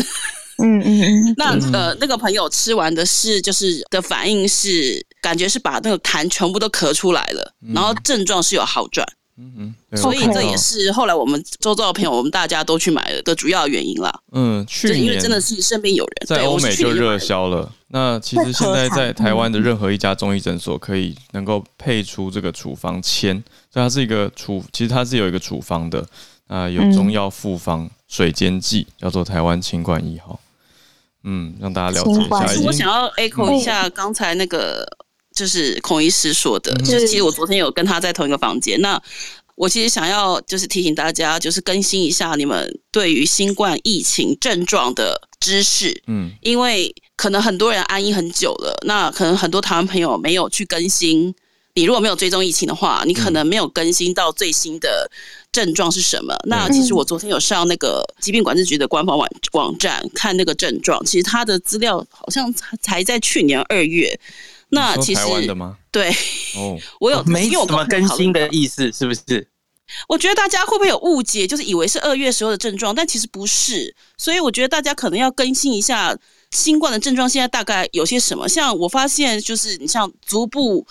[0.59, 1.35] 嗯嗯嗯。
[1.39, 9.07] 那呃，那个朋友吃完的是，就是的反应是，感觉是把那个痰全部都咳出来了，嗯、然后症状是有好转。
[9.39, 9.75] 嗯嗯。
[9.97, 14.13] 所以这也是后来我们周遭的朋友，我们大家都去买的主要原因啦。
[14.33, 17.71] 嗯，去年因为真的是身边有人在欧美就热销了。
[17.89, 23.35] 那其实现在在台湾的任何一家中医诊所可以能够配出这个处方签，
[23.71, 26.07] 所以它是一个处，其实它是有一个处方的
[26.47, 30.41] 啊，有中药复方水煎剂，叫做台湾清冠一号。
[31.25, 32.67] 嗯，让大家了解一下。
[32.67, 34.85] 我想要 echo 一下刚才那个，
[35.35, 38.81] 就是孔医师说的，就是其实我昨天有跟他在同一个房间。
[38.81, 39.01] 那
[39.63, 46.03] 我其实想要就是提醒大家，就是更新一下你们对于新冠疫情症状的知识。
[46.09, 46.93] 嗯，因为。
[47.15, 51.33] 可能很多人安逸很久了，那可能很多台湾朋友没有去更新。
[51.75, 55.09] 你如果没有追踪疫情的话，你可能没有更新到最新的
[55.53, 56.35] 症状是什么。
[56.35, 64.19] 嗯、那其实我昨天有上那个疾病管制局的官方网网站看那个症状，其实它的资料好像才在去年二月。
[64.71, 65.77] 那其实台湾的吗？
[65.93, 66.11] 对，
[66.57, 69.47] 哦， 我有没有什么更新的意思，是不是？
[70.09, 73.95] 我觉得大家会不会有误解，就是以为是二月时候的症状，但其实不是。
[74.17, 76.17] 所以我觉得大家可能要更新一下。
[76.51, 78.47] 新冠的症状现在大概有些什么？
[78.47, 80.87] 像我发现，就是你像足部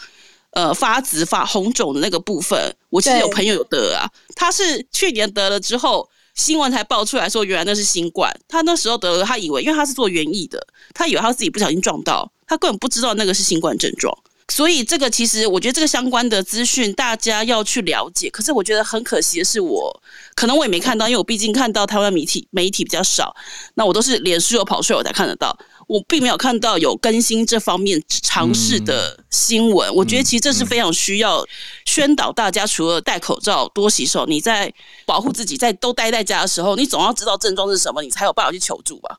[0.54, 8.36] 呃发紫发红肿的那个部分，我其实有朋友有得啊，他是去年得了之后，新闻才爆出来说，原来那是新冠。
[8.48, 10.66] 他那时候得了，他以为因为他是做园艺的，
[10.96, 14.12] 他以为他自己不小心撞到，他根本不知道那个是新冠症状。
[14.52, 18.30] 所以这个其实，我觉得这个相关的资讯大家要去了解。
[18.30, 20.04] 可是我觉得很可惜的是，我
[20.36, 23.34] 可能我也没看到，因为我毕竟看到台湾媒体媒体比较少。
[23.76, 25.58] 那我都是脸书有跑出来我才看得到，
[25.88, 29.90] 我并没有看到有更新这方面尝试的新闻。
[29.90, 31.46] 嗯、我觉得其实这是非常需要
[31.86, 34.70] 宣导大家，除了戴口罩、多洗手，你在
[35.06, 39.18] 保护自己，在都待在家的时候，你总要知道症状是什么，你才有办法去求助吧，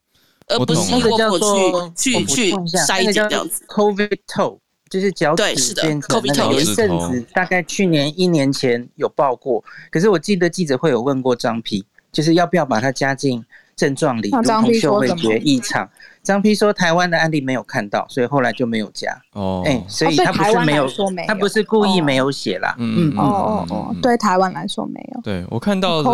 [0.49, 3.65] 而不是一窝蜂去去去筛检这样子。
[3.69, 4.59] COVID toe
[4.93, 9.65] 就是脚趾变成那个，有一阵子，大概去年一年前有报过。
[9.91, 11.83] 可是我记得记者会有问过张批，
[12.13, 13.43] 就是要不要把它加进
[13.75, 15.89] 症状里，如同嗅味觉异常。
[16.23, 19.11] 张批说台湾的案例没有看到，所以后来就没有加。
[19.33, 20.87] 哦，哎，所以他不是没有，
[21.27, 22.75] 他不是故意没有写啦。
[22.79, 25.21] 嗯嗯哦哦哦，对台湾来说没有。
[25.23, 26.11] 对我看到的，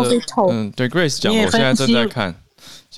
[0.49, 2.33] 嗯，对 Grace 讲，我现在正在看。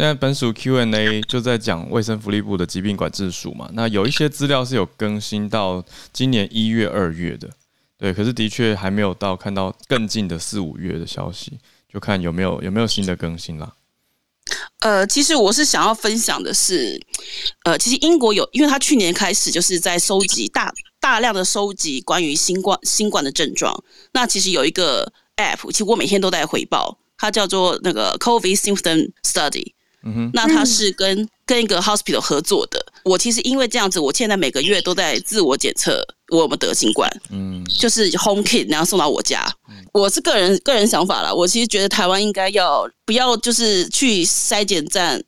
[0.01, 7.47] 现在本署 Q&A 就在讲卫生福利部的疾病管制署嘛，那有一些资料是有更新到今年一月、二月的，
[7.99, 13.73] 对，可是的确还没有到看到更近的四五月的消息，就看有没有有没有新的更新啦。
[14.79, 16.99] 呃，其实我是想要分享的是，
[17.65, 23.71] 呃，其实英国有，因为他去年开始就是在收集大大量的收集关于新冠新冠的症状，
[24.13, 29.73] 那其实有一个 App，其实我每天都在回报，它叫做那个 COVID Symptom Study。
[30.03, 32.83] 嗯哼，那他是跟跟一个 hospital 合作的。
[33.03, 37.09] 我其实因为这样子，我现在每个月都在自我检测我有没有得新冠。
[37.29, 39.45] 嗯，就是 home kit 然后送到我家。
[39.93, 45.21] 我是个人个人想法啦，我其实觉得台湾应该要不要就是去筛检站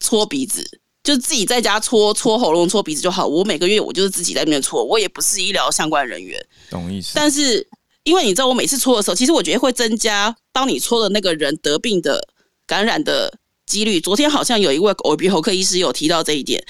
[0.00, 0.62] 搓鼻子，
[1.02, 3.26] 就自己在家搓搓喉咙、搓鼻子就好。
[3.26, 6.38] 我每个月我就是自己在那边搓，我也不是医疗相关人员，
[6.70, 7.12] 懂意思。
[7.14, 7.66] 但是
[8.04, 12.28] 因为你知道，我每次搓的时候，其实我觉得会增加当你搓的那个人得病的
[12.66, 13.32] 感染的
[13.66, 16.62] 几率，昨天好像有一位耳鼻喉科医师有提到这一点。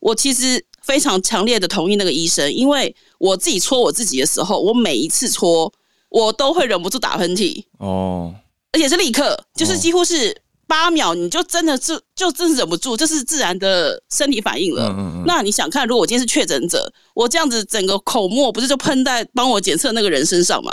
[0.00, 5.70] 我其实非常强烈的同意那个医生，因为我自己搓我自己的时候，我每一次搓，
[6.08, 8.34] 我都会忍不住打喷嚏哦，
[8.72, 10.34] 而且是立刻，就是几乎是
[10.66, 14.88] 八秒，你就真的就就真是忍不住，这是自然的生理反应了。
[14.88, 20.72] 嗯嗯嗯，那你想看，如果我今天是确诊者，我这样子整个口沫不是就喷在帮我检测那个人身上嘛？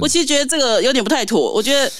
[0.00, 1.90] 我其实觉得这个有点不太妥，我觉得。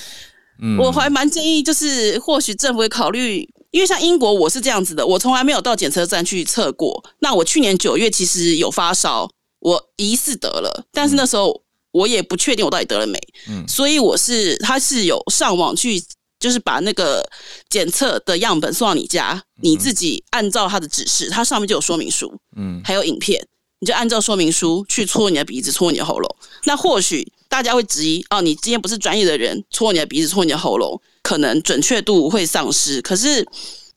[0.79, 7.05] 我还蛮建议，就是或许政府会考虑，因为像英国，我是这样子的，我从来没有到检测站去测过。
[7.21, 9.31] 那我去年九月其实有发烧，
[9.61, 11.63] 我疑似得了，但是那时候
[11.93, 13.17] 我也不确定我到底得了没。
[13.49, 16.03] 嗯，所以我是他是有上网去，
[16.41, 17.25] 就是把那个
[17.71, 23.41] 检测的样本送到你家，你自己按照他的指示，它上面就有说明书，嗯，还有影片，
[23.79, 26.37] 你就按照说明书去戳你的鼻子，戳你的喉咙。
[26.65, 27.33] 那或许。
[27.49, 33.01] 大家会质疑哦，你今天不是专业的人，戳你的鼻子，戳你的喉咙，可能准确度会丧失。
[33.01, 33.47] 可是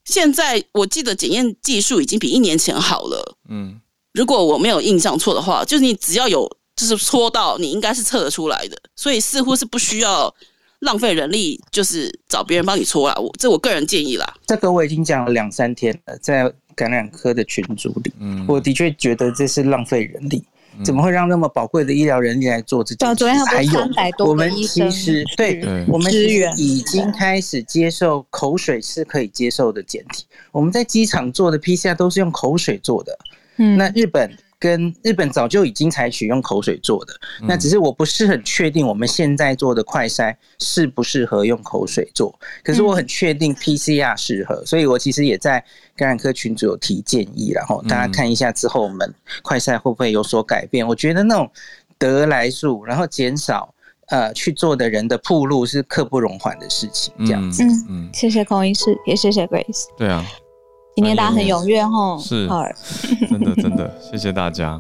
[0.06, 3.38] 现在我记得检验技术已经比一年前好了。
[3.49, 3.80] 嗯，
[4.14, 8.78] 如果我没有印象错的话，就是你只要有就是戳到，你应该是测得出来的。
[8.95, 10.34] 所以似乎是不需要
[10.80, 13.15] 浪费人力，就是找别人帮你搓啦。
[13.15, 14.34] 我这我个人建议啦。
[14.48, 20.41] 这个我已经讲了两三天了，在感染科的群组里，嗯，我的确觉得这是浪费人力。
[20.84, 23.26] 怎么会让那么宝贵的医疗人力来做这件事？
[23.45, 26.11] 还有，我们其实对，我们
[26.57, 30.26] 已经开始接受口水是可以接受的检体。
[30.52, 33.18] 我们在机场做的 PCR 都是用口水做的。
[33.57, 34.31] 嗯，那日本。
[34.61, 42.31] 跟日本早就已经采取用口水做的，那只是我不是很确定我们现在做的快筛适不适合用口水做，
[42.63, 45.65] 可是我很确定 PCR 适合，所以我其实也在
[45.95, 49.11] 感染科群组有提建议，然后大家看一下之后我们
[49.41, 50.88] 快筛会不会有所改变？
[50.88, 51.49] 我觉得那种
[51.97, 53.73] 得来数，然后减少
[54.09, 57.63] 呃去做的人的铺路是刻不容缓的事情，这样子。
[57.63, 59.85] 嗯嗯，谢谢孔医师，也谢谢 Grace。
[59.97, 60.23] 对啊。
[60.95, 62.47] 今天大家很踊跃吼，是，
[63.30, 64.80] 真的真的， 谢谢大家，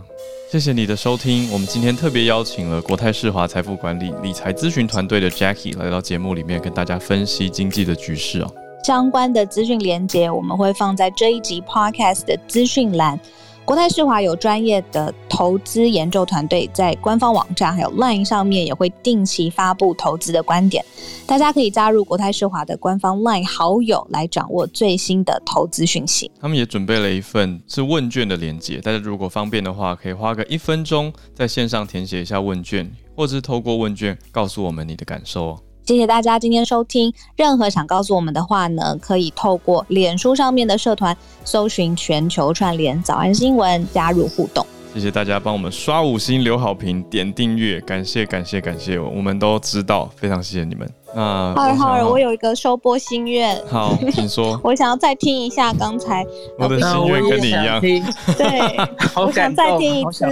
[0.51, 1.49] 谢谢你的收听。
[1.51, 8.53] 我们今天特别邀请了国泰世华财富管理理财咨询团队的 Jackie 来到节目里面，跟大家分析经济的局势哦。
[8.83, 13.19] 相关的资讯连接我们会放在这一集 Podcast 的资讯栏。
[13.63, 20.83] 国泰世华有专业的投资研究团队，在官方网站还有 LINE 上面也会定期发布投资的观点，
[21.25, 26.29] 大家可以加入国泰世华的官方 LINE 好友来掌握最新的投资讯息。
[26.41, 35.59] 他们也准备了一份是问卷的连接，大家如果方便的话，可以花个一分钟在线上填写一下问卷，或者是透过问卷告诉我们你的感受哦。
[35.83, 37.13] 谢谢大家今天收听。
[37.35, 44.65] 任何想告诉我们的话呢，可以透过脸书上面的社团搜寻“全球串联早安新闻”加入互动。
[44.93, 50.89] 谢谢大家帮我们刷五星、留好评、点订阅，感谢感谢感谢，我们都知道，非常谢谢你们。
[51.15, 53.57] 那好，好，我有一个收播心愿。
[53.67, 54.59] 好，请说。
[54.63, 56.25] 我想要再听一下刚才
[56.57, 57.79] 我的心愿跟你一样。
[57.81, 58.77] 对，
[59.15, 60.25] 我想再听一次。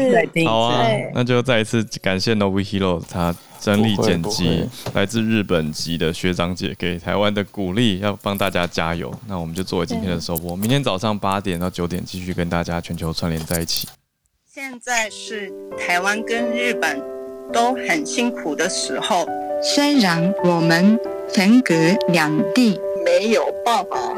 [0.46, 3.34] 好啊，那就再一次感谢 Novi Hero 他。
[3.70, 9.14] 整理剪辑，来自日本籍的学长姐给台湾的鼓励，要帮大家加油。
[9.28, 13.88] 那我们就作为今天的收播，明天早上八点到九点继续跟大家全球串联在一起。
[14.52, 17.00] 现在是台湾跟日本
[17.54, 19.28] 都很辛苦的时候，
[19.62, 21.00] 虽然我们
[21.32, 21.76] 分隔
[22.08, 24.16] 两地，没有办法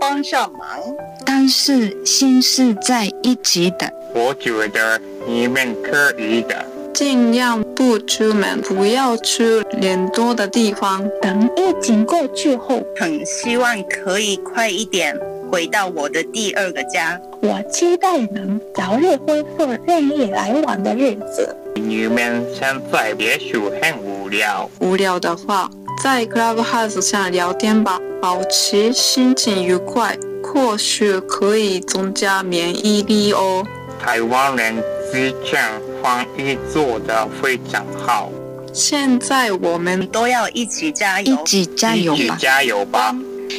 [0.00, 0.80] 帮上忙，
[1.26, 3.92] 但是心是在一起的。
[4.14, 6.64] 我觉得你们可以的。
[6.96, 9.44] 尽量不出门，不要去
[9.78, 11.06] 人多的地方。
[11.20, 15.14] 等疫情过去后，很希望可以快一点
[15.52, 17.20] 回到我的第二个家。
[17.42, 21.54] 我期待能早日恢复任意来往的日子。
[21.74, 25.70] 你们现在也许很无聊，无聊的话，
[26.02, 33.66] 在 Clubhouse 上聊天吧，保持心情愉快，或许可以增加免疫力哦。
[34.06, 34.76] 台湾人
[35.12, 35.60] 之间。
[36.02, 38.30] 翻译做得非常好，
[38.72, 43.16] 现在我们都要一起加油，一起加油吧，一起加油吧，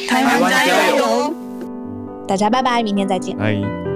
[0.08, 1.34] 台湾加油！
[2.26, 3.36] 大家拜拜，明天再见。
[3.36, 3.87] 拜。